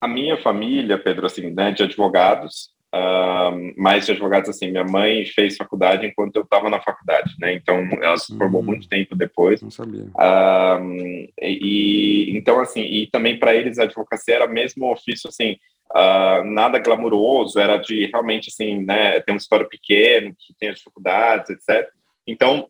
[0.00, 5.26] a minha família, Pedro, assim, né, de advogados, uh, mais de advogados, assim, minha mãe
[5.26, 9.14] fez faculdade enquanto eu estava na faculdade, né, então ela se formou hum, muito tempo
[9.14, 9.60] depois.
[9.60, 10.04] Não sabia.
[10.04, 15.56] Uh, e, então, assim, e também para eles a advocacia era mesmo ofício, assim,
[15.92, 21.50] uh, nada glamuroso, era de realmente, assim, né, ter um história pequeno, que tem dificuldades,
[21.50, 21.88] etc.
[22.26, 22.68] Então,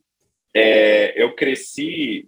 [0.55, 2.27] é, eu cresci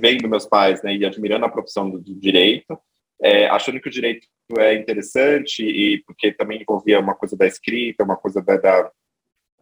[0.00, 2.76] vendo meus pais, né, e admirando a profissão do, do direito,
[3.22, 4.26] é, achando que o direito
[4.58, 8.90] é interessante e porque também envolvia uma coisa da escrita, uma coisa da, da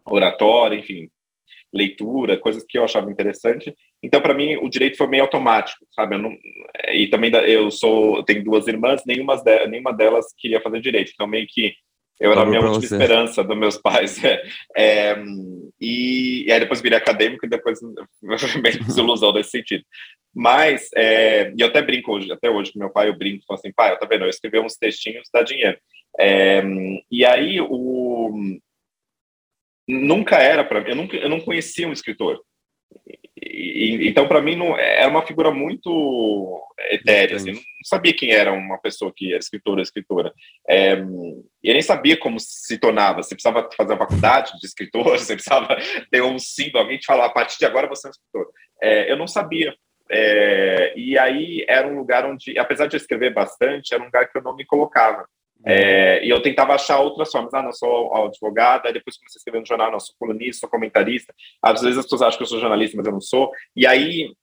[0.05, 1.09] oratória, enfim,
[1.73, 3.73] leitura, coisas que eu achava interessante.
[4.03, 6.17] Então, para mim, o direito foi meio automático, sabe?
[6.17, 6.35] Não,
[6.91, 11.11] e também eu sou, tenho duas irmãs, nenhuma, de, nenhuma delas queria fazer direito.
[11.13, 11.73] Então, meio que
[12.21, 12.95] eu era a minha última você.
[12.95, 14.17] esperança dos meus pais.
[14.77, 15.15] É,
[15.79, 17.79] e, e, aí depois virei acadêmico e depois
[18.61, 19.83] meio desilusão nesse sentido.
[20.33, 23.59] Mas, é, e eu até brinco hoje, até hoje com meu pai, eu brinco, falo
[23.59, 25.77] assim, pai, tá vendo, eu escrevi uns textinhos, dá dinheiro.
[26.19, 26.63] É,
[27.11, 28.59] e aí, o,
[29.87, 32.41] nunca era para mim, eu, nunca, eu não conhecia um escritor.
[33.53, 37.35] E, então, para mim, não, era uma figura muito etérea.
[37.35, 40.33] Assim, não sabia quem era uma pessoa que era escritora escritora.
[40.67, 40.93] É,
[41.63, 43.21] e eu nem sabia como se tornava.
[43.21, 45.77] Você precisava fazer uma faculdade de escritor, você precisava
[46.09, 48.53] ter um símbolo, alguém te falar, a partir de agora você é um escritor.
[48.81, 49.75] É, eu não sabia.
[50.09, 54.29] É, e aí era um lugar onde, apesar de eu escrever bastante, era um lugar
[54.29, 55.25] que eu não me colocava.
[55.65, 57.53] É, e eu tentava achar outras formas.
[57.53, 61.33] Ah, não sou advogada, depois comecei a escrever no jornal, não sou colunista, sou comentarista.
[61.61, 63.51] Às vezes as pessoas acham que eu sou jornalista, mas eu não sou.
[63.75, 64.33] E aí,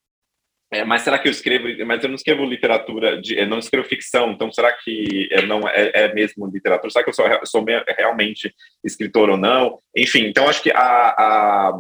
[0.71, 1.67] é, mas será que eu escrevo?
[1.87, 5.91] Mas eu não escrevo literatura, de, não escrevo ficção, então será que é, não é,
[5.95, 6.91] é mesmo literatura?
[6.91, 7.65] Será que eu sou, sou
[7.97, 8.55] realmente
[8.85, 9.79] escritor ou não?
[9.97, 11.73] Enfim, então acho que a, a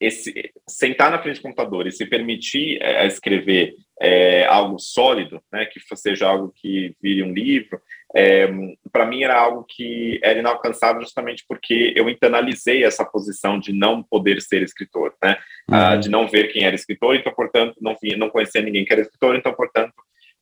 [0.00, 5.64] esse sentar na frente do computador e se permitir é, escrever é, algo sólido, né,
[5.66, 7.80] que seja algo que vire um livro,
[8.14, 8.46] é,
[8.92, 14.02] para mim era algo que era inalcançável justamente porque eu internalizei essa posição de não
[14.02, 15.38] poder ser escritor, né,
[15.70, 16.00] ah, uhum.
[16.00, 19.02] de não ver quem era escritor, então portanto não via, não conhecia ninguém que era
[19.02, 19.94] escritor, então portanto,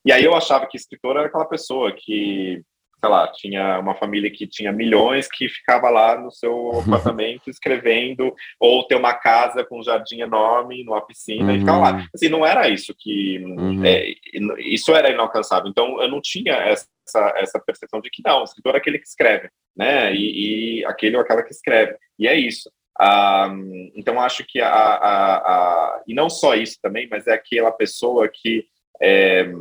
[0.04, 2.60] e aí eu achava que escritor era aquela pessoa que
[3.04, 8.34] sei lá, tinha uma família que tinha milhões que ficava lá no seu apartamento escrevendo,
[8.58, 11.56] ou ter uma casa com um jardim enorme, numa piscina, uhum.
[11.56, 12.06] e ficava lá.
[12.14, 13.38] Assim, não era isso que.
[13.44, 13.84] Uhum.
[13.84, 14.14] É,
[14.60, 15.68] isso era inalcançável.
[15.68, 16.88] Então, eu não tinha essa,
[17.36, 20.14] essa percepção de que não, o escritor é aquele que escreve, né?
[20.14, 21.94] E, e aquele ou aquela que escreve.
[22.18, 22.70] E é isso.
[22.98, 27.70] Um, então, acho que a, a, a, E não só isso também, mas é aquela
[27.70, 28.64] pessoa que.
[29.02, 29.52] É,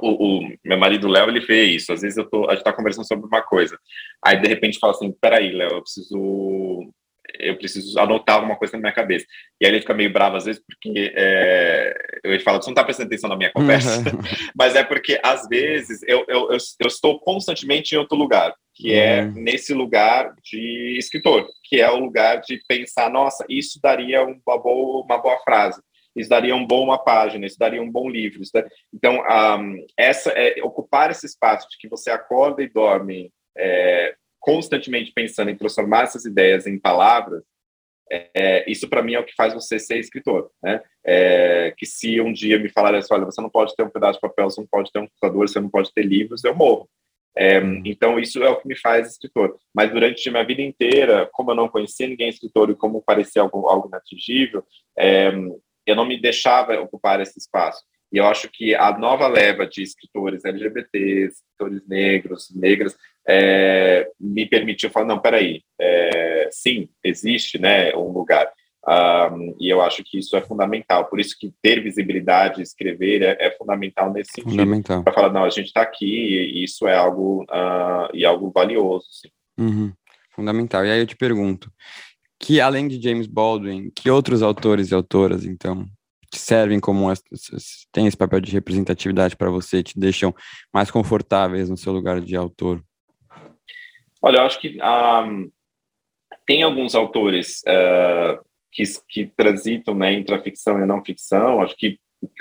[0.00, 1.92] o, o, meu marido Léo, ele vê isso.
[1.92, 3.78] Às vezes eu tô, a gente tá conversando sobre uma coisa.
[4.24, 6.92] Aí, de repente, fala assim: peraí, Léo, eu preciso
[7.38, 9.26] eu preciso anotar alguma coisa na minha cabeça.
[9.60, 12.84] E aí ele fica meio bravo às vezes, porque é, ele fala, você não está
[12.84, 14.20] prestando atenção na minha conversa, uhum.
[14.56, 18.92] mas é porque às vezes eu, eu, eu, eu, estou constantemente em outro lugar, que
[18.92, 19.32] é uhum.
[19.34, 25.04] nesse lugar de escritor, que é o lugar de pensar, nossa, isso daria uma boa,
[25.04, 25.80] uma boa frase.
[26.14, 28.40] Isso daria um bom uma página, isso daria um bom livro.
[28.52, 28.70] Daria...
[28.92, 35.12] Então, um, essa é ocupar esse espaço de que você acorda e dorme é, constantemente
[35.12, 37.44] pensando em transformar essas ideias em palavras,
[38.10, 40.82] é, isso para mim é o que faz você ser escritor, né?
[41.04, 44.14] É, que se um dia me falarem assim, olha, você não pode ter um pedaço
[44.14, 46.88] de papel, você não pode ter um computador, você não pode ter livros, eu morro.
[47.36, 49.56] É, então isso é o que me faz escritor.
[49.72, 53.42] Mas durante a minha vida inteira, como eu não conhecia ninguém escritor e como parecia
[53.42, 54.64] algo, algo inatingível,
[54.98, 55.30] é,
[55.86, 57.82] eu não me deixava ocupar esse espaço.
[58.12, 62.96] E eu acho que a nova leva de escritores LGBTs, escritores negros, negras,
[63.28, 68.50] é, me permitiu falar, não, peraí, é, sim, existe né, um lugar.
[68.88, 71.04] Um, e eu acho que isso é fundamental.
[71.04, 74.50] Por isso que ter visibilidade, escrever é, é fundamental nesse sentido.
[74.50, 75.04] Fundamental.
[75.04, 79.06] Para falar, não, a gente está aqui e isso é algo, uh, e algo valioso.
[79.10, 79.28] Sim.
[79.58, 79.92] Uhum.
[80.30, 80.84] Fundamental.
[80.84, 81.70] E aí eu te pergunto,
[82.40, 85.86] que além de James Baldwin, que outros autores e autoras, então,
[86.30, 87.06] te servem como
[87.92, 90.34] tem esse papel de representatividade para você, te deixam
[90.72, 92.82] mais confortáveis no seu lugar de autor?
[94.22, 95.28] Olha, eu acho que um, ah,
[96.46, 101.60] tem alguns autores uh, que, que transitam né, entre a ficção e a não ficção.
[101.60, 101.98] Acho que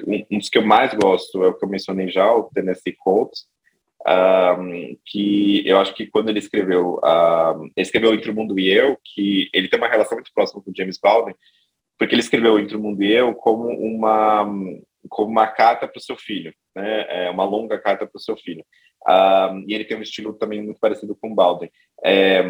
[0.08, 2.96] um, um dos que eu mais gosto é o que eu mencionei já, o Tennessee
[2.98, 3.46] Coates,
[4.08, 8.70] um, que eu acho que quando ele escreveu, uh, ele escreveu Entre o Mundo e
[8.70, 11.36] Eu, que ele tem uma relação muito próxima com James Baldwin,
[11.98, 14.46] porque ele escreveu Entre o Mundo e Eu como uma
[15.08, 17.26] como uma carta para o seu filho, né?
[17.28, 18.64] É uma longa carta para o seu filho.
[19.08, 21.70] Um, e ele tem um estilo também muito parecido com Baldwin.
[22.04, 22.44] É,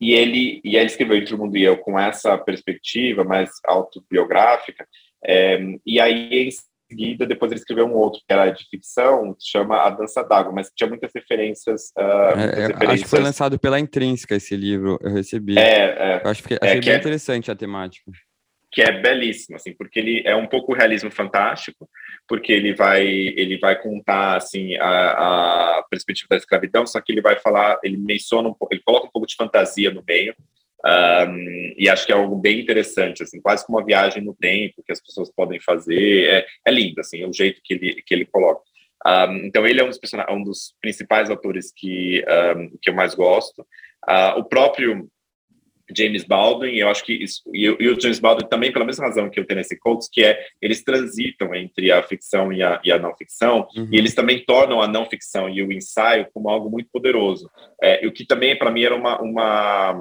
[0.00, 4.86] e ele e ele escreveu Entre o Mundo e Eu com essa perspectiva mais autobiográfica.
[5.24, 6.48] É, e aí
[6.92, 10.52] seguida depois ele escreveu um outro que era de ficção, que chama A Dança d'Água,
[10.52, 11.92] mas tinha muitas referências.
[11.98, 12.90] Uh, muitas é, referências.
[12.90, 15.58] Acho que foi lançado pela Intrínseca esse livro, eu recebi.
[15.58, 18.10] É, eu acho que achei bem interessante a temática
[18.72, 21.86] que é belíssimo, assim, porque ele é um pouco realismo fantástico,
[22.26, 25.10] porque ele vai ele vai contar assim a,
[25.78, 29.06] a perspectiva da escravidão, só que ele vai falar, ele menciona um pouco, ele coloca
[29.06, 30.34] um pouco de fantasia no meio.
[30.84, 34.82] Um, e acho que é algo bem interessante, assim, quase como uma viagem no tempo
[34.84, 36.28] que as pessoas podem fazer.
[36.28, 38.62] É, é lindo, assim, o jeito que ele, que ele coloca.
[39.06, 39.98] Um, então, ele é um dos,
[40.30, 42.24] um dos principais autores que,
[42.80, 43.62] que eu mais gosto.
[44.08, 45.08] Uh, o próprio
[45.96, 49.28] James Baldwin, eu acho que isso, e, e, o James Baldwin também, pela mesma razão
[49.28, 52.98] que o Tennessee Coates, que é, eles transitam entre a ficção e a, e a
[52.98, 53.88] não ficção, uhum.
[53.92, 57.50] e eles também tornam a não ficção e o ensaio como algo muito poderoso.
[57.82, 59.94] É, o que também, para mim, era uma, uma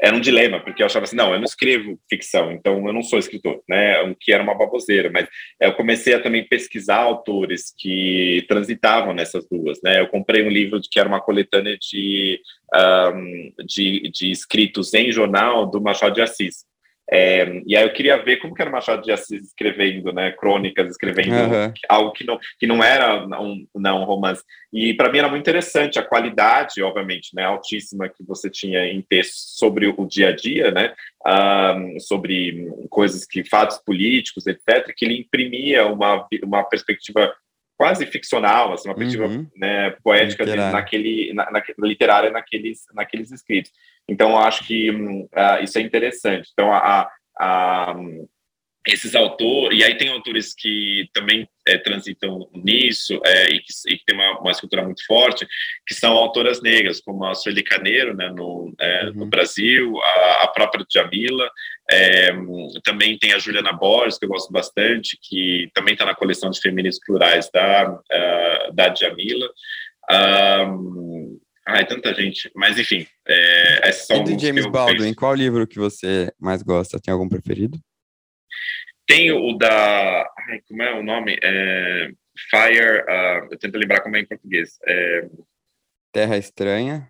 [0.00, 3.02] era um dilema, porque eu achava assim, não, eu não escrevo ficção, então eu não
[3.02, 5.26] sou escritor, né, o que era uma baboseira, mas
[5.60, 10.80] eu comecei a também pesquisar autores que transitavam nessas duas, né, eu comprei um livro
[10.90, 12.40] que era uma coletânea de,
[13.14, 16.66] um, de, de escritos em jornal do Machado de Assis,
[17.10, 20.90] é, e aí eu queria ver como que era Machado de Assis escrevendo, né, crônicas,
[20.90, 21.72] escrevendo uhum.
[21.88, 24.42] algo que não, que não era um, não, um romance.
[24.72, 29.00] E para mim era muito interessante a qualidade, obviamente, né, altíssima que você tinha em
[29.02, 30.94] textos sobre o dia a dia, né,
[31.26, 37.32] um, sobre coisas que, fatos políticos, etc., que ele imprimia uma, uma perspectiva
[37.76, 39.46] quase ficcional, assim, uma perspectiva uhum.
[39.56, 43.70] né, poética naquele, na, na, literária naqueles, naqueles escritos.
[44.08, 46.48] Então, acho que uh, isso é interessante.
[46.52, 47.08] Então, a,
[47.38, 47.94] a,
[48.86, 53.98] esses autores, e aí tem autores que também é, transitam nisso é, e, que, e,
[53.98, 55.46] que, tem uma, uma, escultura muito forte,
[55.86, 59.14] que são autoras negras, como a Sueli Caneiro, né, no, é, uhum.
[59.14, 61.50] no Brasil, a, a, própria Jamila,
[61.90, 62.30] é,
[62.84, 66.60] também tem a Juliana Borges, que eu gosto bastante, que também está na coleção de
[66.60, 69.50] feminismos plurais da, uh, da Jamila.
[70.10, 72.48] Um, Ai, tanta gente.
[72.54, 77.00] Mas, enfim, é, esses são e James Baldwin, qual livro que você mais gosta?
[77.00, 77.76] Tem algum preferido?
[79.06, 80.30] Tem o da...
[80.48, 81.38] Ai, como é o nome?
[81.42, 82.10] É,
[82.50, 83.00] Fire...
[83.02, 84.78] Uh, eu tento lembrar como é em português.
[84.86, 85.28] É...
[86.12, 87.08] Terra Estranha.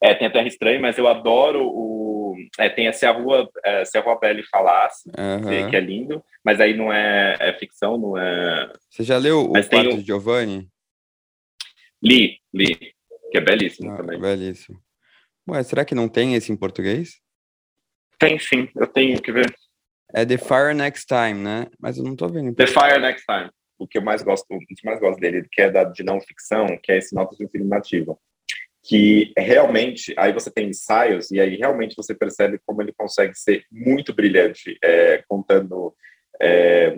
[0.00, 2.36] É, tem a Terra Estranha, mas eu adoro o...
[2.58, 5.70] É, tem a Se a Rua, é, Se a Rua Belle Falasse, uhum.
[5.70, 8.72] que é lindo, mas aí não é, é ficção, não é...
[8.90, 9.98] Você já leu mas o Quarto o...
[9.98, 10.68] de Giovanni?
[12.02, 12.94] Li, li
[13.30, 14.20] que é belíssimo ah, também.
[14.20, 14.80] Belíssimo.
[15.48, 17.20] Ué, será que não tem esse em português?
[18.18, 19.54] Tem sim, eu tenho que ver.
[20.16, 21.66] É The Fire Next Time, né?
[21.78, 22.54] Mas eu não tô vendo.
[22.54, 23.50] The Fire Next Time.
[23.78, 26.18] O que eu mais gosto, o que mais gosto dele, que é da, de não
[26.22, 28.16] ficção, que é esse Notas de Afirmativa.
[28.82, 33.64] Que realmente, aí você tem ensaios, e aí realmente você percebe como ele consegue ser
[33.70, 35.94] muito brilhante, é, contando
[36.40, 36.96] é,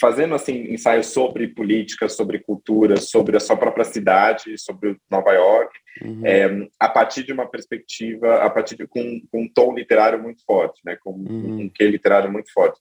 [0.00, 5.78] fazendo assim ensaios sobre política, sobre cultura, sobre a sua própria cidade, sobre Nova York,
[6.02, 6.26] uhum.
[6.26, 10.44] é, a partir de uma perspectiva, a partir de com, com um tom literário muito
[10.44, 11.62] forte, né, com uhum.
[11.62, 12.78] um que literário muito forte.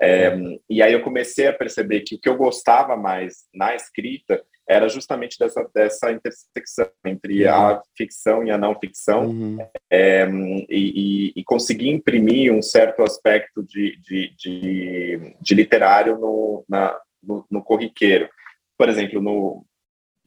[0.00, 0.36] É,
[0.70, 4.88] e aí eu comecei a perceber que o que eu gostava mais na escrita era
[4.88, 7.54] justamente dessa, dessa intersecção entre uhum.
[7.54, 9.58] a ficção e a não ficção, uhum.
[9.90, 10.28] é,
[10.68, 17.46] e, e, conseguir imprimir um certo aspecto de, de, de, de literário no, na, no,
[17.50, 18.28] no, corriqueiro.
[18.76, 19.64] Por exemplo, no,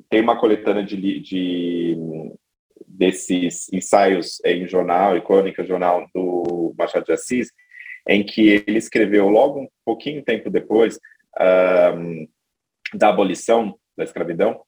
[0.09, 1.97] tem uma coletânea de, de
[2.87, 7.49] desses ensaios em jornal e crônica jornal do Machado de Assis,
[8.09, 10.99] em que ele escreveu logo um pouquinho tempo depois
[11.95, 12.27] um,
[12.93, 14.61] da abolição da escravidão,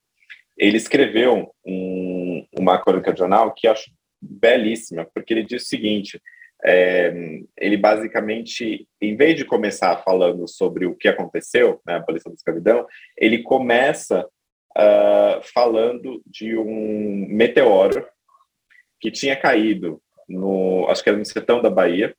[0.58, 6.22] ele escreveu um, uma crônica de jornal que acho belíssima, porque ele diz o seguinte:
[6.64, 7.14] é,
[7.58, 12.36] ele basicamente, em vez de começar falando sobre o que aconteceu na né, abolição da
[12.36, 14.26] escravidão, ele começa
[14.78, 18.08] uh, falando de um meteoro
[19.00, 22.16] que tinha caído no, acho que era no sertão da Bahia,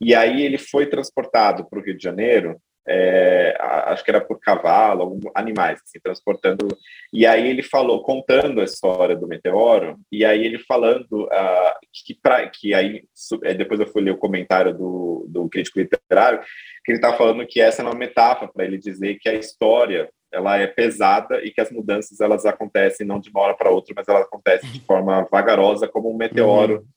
[0.00, 4.38] e aí ele foi transportado para o Rio de Janeiro é, acho que era por
[4.38, 6.68] cavalo, animais, assim, transportando.
[7.12, 11.74] E aí ele falou, contando a história do meteoro, e aí ele falando uh,
[12.04, 13.04] que, pra, que aí,
[13.42, 16.40] é, depois eu fui ler o comentário do, do crítico literário,
[16.84, 20.10] que ele está falando que essa é uma metáfora para ele dizer que a história
[20.30, 23.94] ela é pesada e que as mudanças elas acontecem não de uma hora para outra,
[23.96, 26.94] mas elas acontecem de forma vagarosa, como um meteoro uhum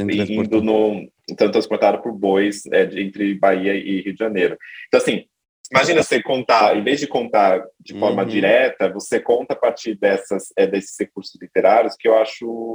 [0.00, 4.56] indo no então transportado por bois é, entre Bahia e Rio de Janeiro.
[4.86, 5.24] Então assim,
[5.70, 8.28] imagina você contar, em vez de contar de forma uhum.
[8.28, 12.74] direta, você conta a partir dessas é, desses recursos literários que eu acho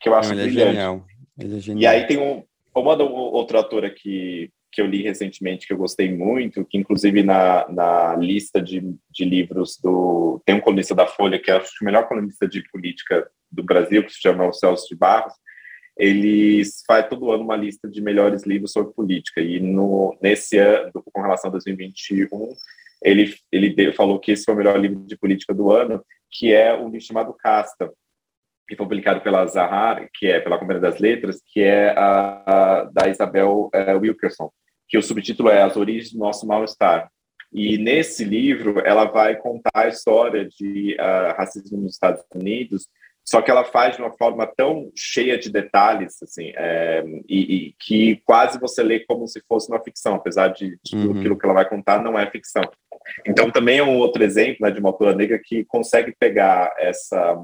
[0.00, 0.68] que eu acho Não, ele brilhante.
[0.68, 1.06] É genial.
[1.38, 1.82] É genial.
[1.82, 2.42] E aí tem um
[2.74, 7.64] uma outra autora que que eu li recentemente que eu gostei muito, que inclusive na,
[7.68, 12.08] na lista de, de livros do tem um colunista da Folha que acho o melhor
[12.08, 15.32] colunista de política do Brasil que se chama o Celso de Barros
[15.96, 19.40] eles faz todo ano uma lista de melhores livros sobre política.
[19.40, 22.54] E no nesse ano com relação a 2021
[23.02, 26.74] ele ele falou que esse foi o melhor livro de política do ano que é
[26.74, 27.92] um livro chamado Casta
[28.66, 32.84] que foi publicado pela Zahar que é pela Companhia das Letras que é a, a
[32.84, 34.50] da Isabel uh, Wilkerson
[34.88, 37.10] que o subtítulo é As Origens do Nosso Mal-Estar.
[37.52, 42.88] E nesse livro ela vai contar a história de uh, racismo nos Estados Unidos
[43.24, 47.74] só que ela faz de uma forma tão cheia de detalhes, assim, é, e, e,
[47.78, 51.18] que quase você lê como se fosse uma ficção, apesar de, de uhum.
[51.18, 52.62] aquilo que ela vai contar não é ficção.
[53.26, 57.36] Então, também é um outro exemplo né, de uma autora negra que consegue pegar essa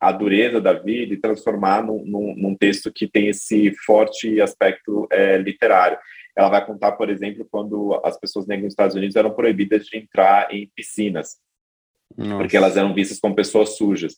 [0.00, 5.08] a dureza da vida e transformar num, num, num texto que tem esse forte aspecto
[5.10, 5.98] é, literário.
[6.36, 9.98] Ela vai contar, por exemplo, quando as pessoas negras nos Estados Unidos eram proibidas de
[9.98, 11.36] entrar em piscinas,
[12.16, 12.36] Nossa.
[12.36, 14.14] porque elas eram vistas como pessoas sujas.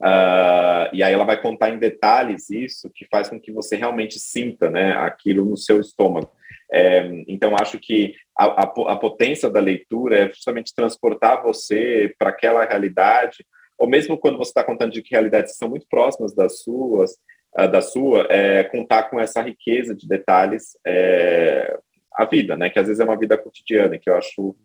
[0.00, 4.18] Uh, e aí ela vai contar em detalhes isso, que faz com que você realmente
[4.18, 6.30] sinta né, aquilo no seu estômago.
[6.72, 12.30] É, então, acho que a, a, a, potência da leitura é justamente transportar você para
[12.30, 13.46] aquela realidade,
[13.78, 17.12] ou mesmo quando você está contando de que realidades são muito próximas das suas,
[17.58, 21.78] uh, da sua, é, contar com essa riqueza de detalhes é,
[22.12, 22.70] a vida, né?
[22.70, 24.56] Que às vezes é uma vida cotidiana, que eu acho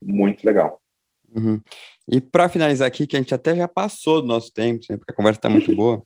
[0.00, 0.80] muito legal.
[1.34, 1.60] Uhum.
[2.10, 5.12] E para finalizar aqui, que a gente até já passou do nosso tempo, né, porque
[5.12, 6.02] a conversa está muito boa,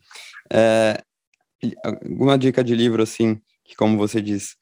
[0.53, 1.01] é,
[1.85, 4.57] alguma dica de livro, assim, que como você diz,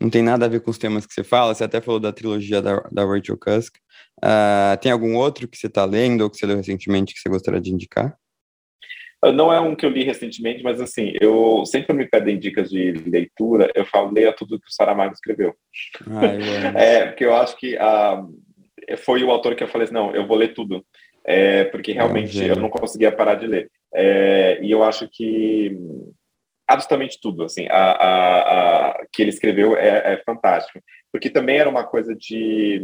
[0.00, 2.12] não tem nada a ver com os temas que você fala, você até falou da
[2.12, 3.76] trilogia da, da Rachel Cusk,
[4.22, 7.28] uh, tem algum outro que você está lendo ou que você leu recentemente que você
[7.28, 8.16] gostaria de indicar?
[9.32, 12.92] Não é um que eu li recentemente, mas assim, eu sempre me pedem dicas de
[12.92, 15.54] leitura, eu falo, leia tudo que o Saramago escreveu.
[16.06, 16.26] Ah,
[16.78, 18.43] é, porque eu acho que a, uh,
[18.98, 20.84] foi o autor que eu falei assim, não, eu vou ler tudo,
[21.24, 23.70] é, porque realmente eu não conseguia parar de ler.
[23.94, 25.76] É, e eu acho que
[26.66, 30.80] absolutamente tudo, assim, a, a, a que ele escreveu é, é, fantástico,
[31.12, 32.82] porque também era uma coisa de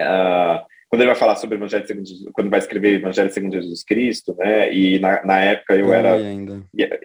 [0.00, 3.54] uh, quando ele vai falar sobre o Evangelho segundo Jesus, quando vai escrever Evangelho segundo
[3.54, 4.72] Jesus Cristo, né?
[4.74, 6.18] E na, na época eu, era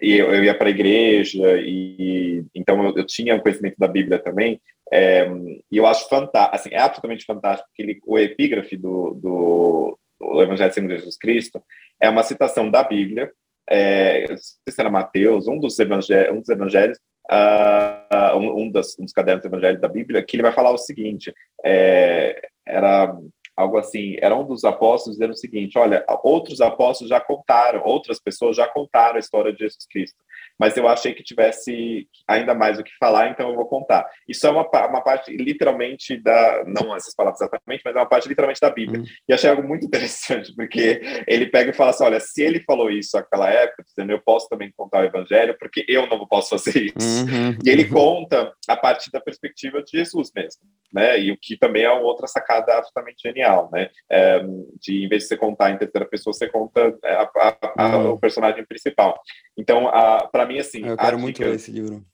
[0.02, 3.86] e eu, eu ia para a igreja e então eu, eu, tinha o conhecimento da
[3.86, 4.60] Bíblia também.
[4.92, 5.26] É,
[5.70, 10.42] e eu acho fantástico, assim, é absolutamente fantástico que ele, o epígrafe do, do, do
[10.42, 11.62] Evangelho segundo Jesus Cristo
[12.00, 13.32] é uma citação da Bíblia
[13.68, 16.98] é, não sei se era Mateus, um dos evangelhos, um dos evangelhos
[17.30, 20.78] uh, um, um, das, um, dos cadernos do da Bíblia, que ele vai falar o
[20.78, 21.34] seguinte:
[21.64, 23.16] é, era
[23.56, 28.20] algo assim, era um dos apóstolos dizendo o seguinte: olha, outros apóstolos já contaram, outras
[28.20, 30.16] pessoas já contaram a história de Jesus Cristo
[30.58, 34.06] mas eu achei que tivesse ainda mais o que falar, então eu vou contar.
[34.28, 38.28] Isso é uma, uma parte literalmente da, não essas palavras exatamente, mas é uma parte
[38.28, 39.00] literalmente da Bíblia.
[39.00, 39.06] Uhum.
[39.28, 42.90] E achei algo muito interessante, porque ele pega e fala assim: olha, se ele falou
[42.90, 47.26] isso naquela época, eu posso também contar o evangelho, porque eu não posso fazer isso.
[47.26, 47.58] Uhum.
[47.64, 51.20] E ele conta a partir da perspectiva de Jesus mesmo, né?
[51.20, 53.90] E o que também é outra sacada absolutamente genial, né?
[54.10, 54.40] É,
[54.80, 58.12] de em vez de você contar em terceira pessoa, você conta a, a, a, uhum.
[58.12, 59.20] o personagem principal.
[59.56, 59.90] Então,
[60.30, 60.84] para mim, assim.
[60.84, 62.04] Eu quero muito ler esse livro.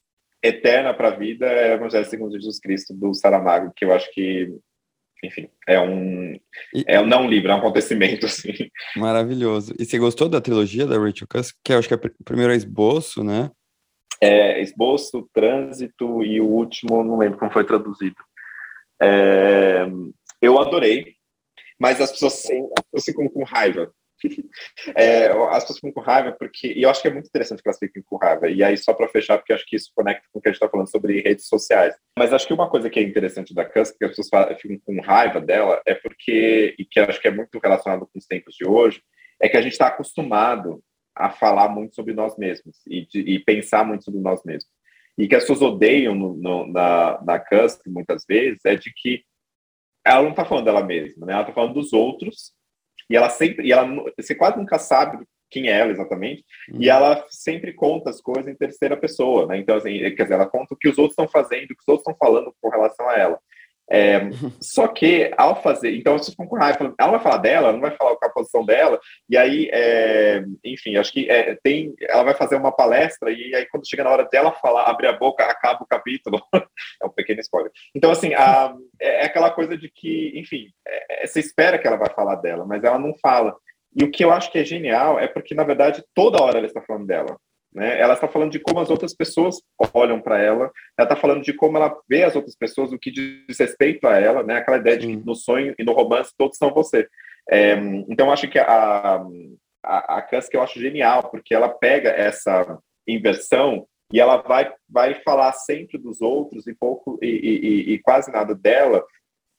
[0.43, 4.11] Eterna para a vida é o Evangelho segundo Jesus Cristo, do Saramago, que eu acho
[4.13, 4.53] que,
[5.23, 6.35] enfim, é um.
[6.75, 6.85] E...
[6.87, 8.53] É não um livro, é um acontecimento, assim.
[8.97, 9.73] Maravilhoso.
[9.79, 11.57] E você gostou da trilogia da Rachel Cusk?
[11.65, 13.51] Que eu acho que é o primeiro é esboço, né?
[14.21, 18.17] É, esboço, trânsito e o último, não lembro como foi traduzido.
[19.01, 19.85] É,
[20.41, 21.15] eu adorei,
[21.79, 23.93] mas as pessoas, sim, as pessoas ficam com raiva
[24.97, 26.73] é, as pessoas ficam com raiva porque.
[26.73, 28.49] E eu acho que é muito interessante que elas fiquem com raiva.
[28.49, 30.57] E aí, só para fechar, porque acho que isso conecta com o que a gente
[30.57, 31.95] está falando sobre redes sociais.
[32.19, 35.01] Mas acho que uma coisa que é interessante da Cusp, que as pessoas ficam com
[35.01, 36.75] raiva dela, é porque.
[36.79, 39.03] E que acho que é muito relacionado com os tempos de hoje,
[39.41, 40.83] é que a gente está acostumado
[41.15, 44.71] a falar muito sobre nós mesmos e, de, e, pensar muito sobre nós mesmos.
[45.19, 49.23] E que as pessoas odeiam no, no, na, na Cusp, muitas vezes, é de que
[50.05, 51.33] ela não está falando dela mesma, né?
[51.35, 52.53] Ela está falando dos outros
[53.13, 53.87] e ela sempre, e ela,
[54.19, 56.81] você quase nunca sabe quem é ela exatamente, uhum.
[56.81, 59.59] e ela sempre conta as coisas em terceira pessoa, né?
[59.59, 61.89] Então, assim, quer dizer, ela conta o que os outros estão fazendo, o que os
[61.89, 63.39] outros estão falando com relação a ela.
[63.91, 64.31] É,
[64.61, 67.81] só que ao fazer, então vocês ficam com raiva, ela vai falar dela, ela não
[67.81, 72.23] vai falar com a posição dela, e aí, é, enfim, acho que é, tem, ela
[72.23, 75.45] vai fazer uma palestra, e aí quando chega na hora dela falar, abrir a boca,
[75.45, 76.41] acaba o capítulo,
[77.03, 77.71] é um pequeno spoiler.
[77.95, 81.87] Então, assim, a, é, é aquela coisa de que, enfim, é, é, você espera que
[81.87, 83.55] ela vai falar dela, mas ela não fala.
[83.95, 86.67] E o que eu acho que é genial é porque, na verdade, toda hora ela
[86.67, 87.37] está falando dela.
[87.75, 87.99] Né?
[88.01, 89.57] Ela está falando de como as outras pessoas
[89.95, 93.11] olham para ela, ela está falando de como ela vê as outras pessoas, o que
[93.11, 94.57] diz respeito a ela, né?
[94.57, 97.09] aquela ideia de que no sonho e no romance todos são você.
[97.51, 97.75] É,
[98.09, 99.23] então, acho que a,
[99.83, 105.15] a, a Kusk eu acho genial, porque ela pega essa inversão e ela vai, vai
[105.23, 109.03] falar sempre dos outros e pouco e, e, e quase nada dela,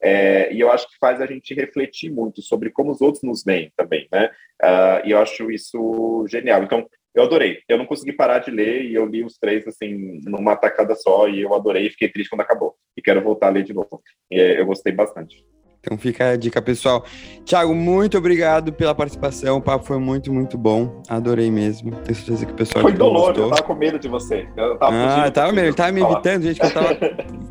[0.03, 3.41] é, e eu acho que faz a gente refletir muito sobre como os outros nos
[3.41, 4.29] veem também, né?
[4.61, 6.61] Uh, e eu acho isso genial.
[6.61, 7.59] Então, eu adorei.
[7.67, 11.27] Eu não consegui parar de ler e eu li os três assim numa tacada só
[11.27, 12.75] e eu adorei e fiquei triste quando acabou.
[12.97, 14.01] E quero voltar a ler de novo.
[14.31, 15.45] E, eu gostei bastante.
[15.85, 17.03] Então fica a dica, pessoal.
[17.43, 19.57] Tiago, muito obrigado pela participação.
[19.57, 21.03] O papo foi muito, muito bom.
[21.09, 21.91] Adorei mesmo.
[21.91, 22.81] Tenho certeza que o pessoal.
[22.83, 24.47] Foi doloroso, eu tava com medo de você.
[24.55, 25.67] Eu tava ah, tava mesmo.
[25.67, 26.95] Ele tava me evitando, gente, que eu tava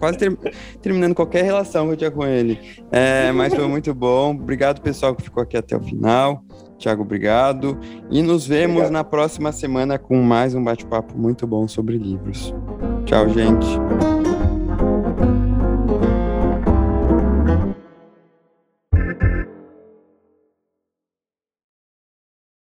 [0.01, 0.35] quase ter...
[0.81, 2.59] terminando qualquer relação que eu tinha com ele.
[2.91, 4.31] É, mas foi muito bom.
[4.31, 6.43] Obrigado, pessoal, que ficou aqui até o final.
[6.83, 7.79] Tiago, obrigado.
[8.11, 8.93] E nos vemos obrigado.
[8.93, 12.55] na próxima semana com mais um bate-papo muito bom sobre livros.
[13.07, 14.52] Tchau, gente.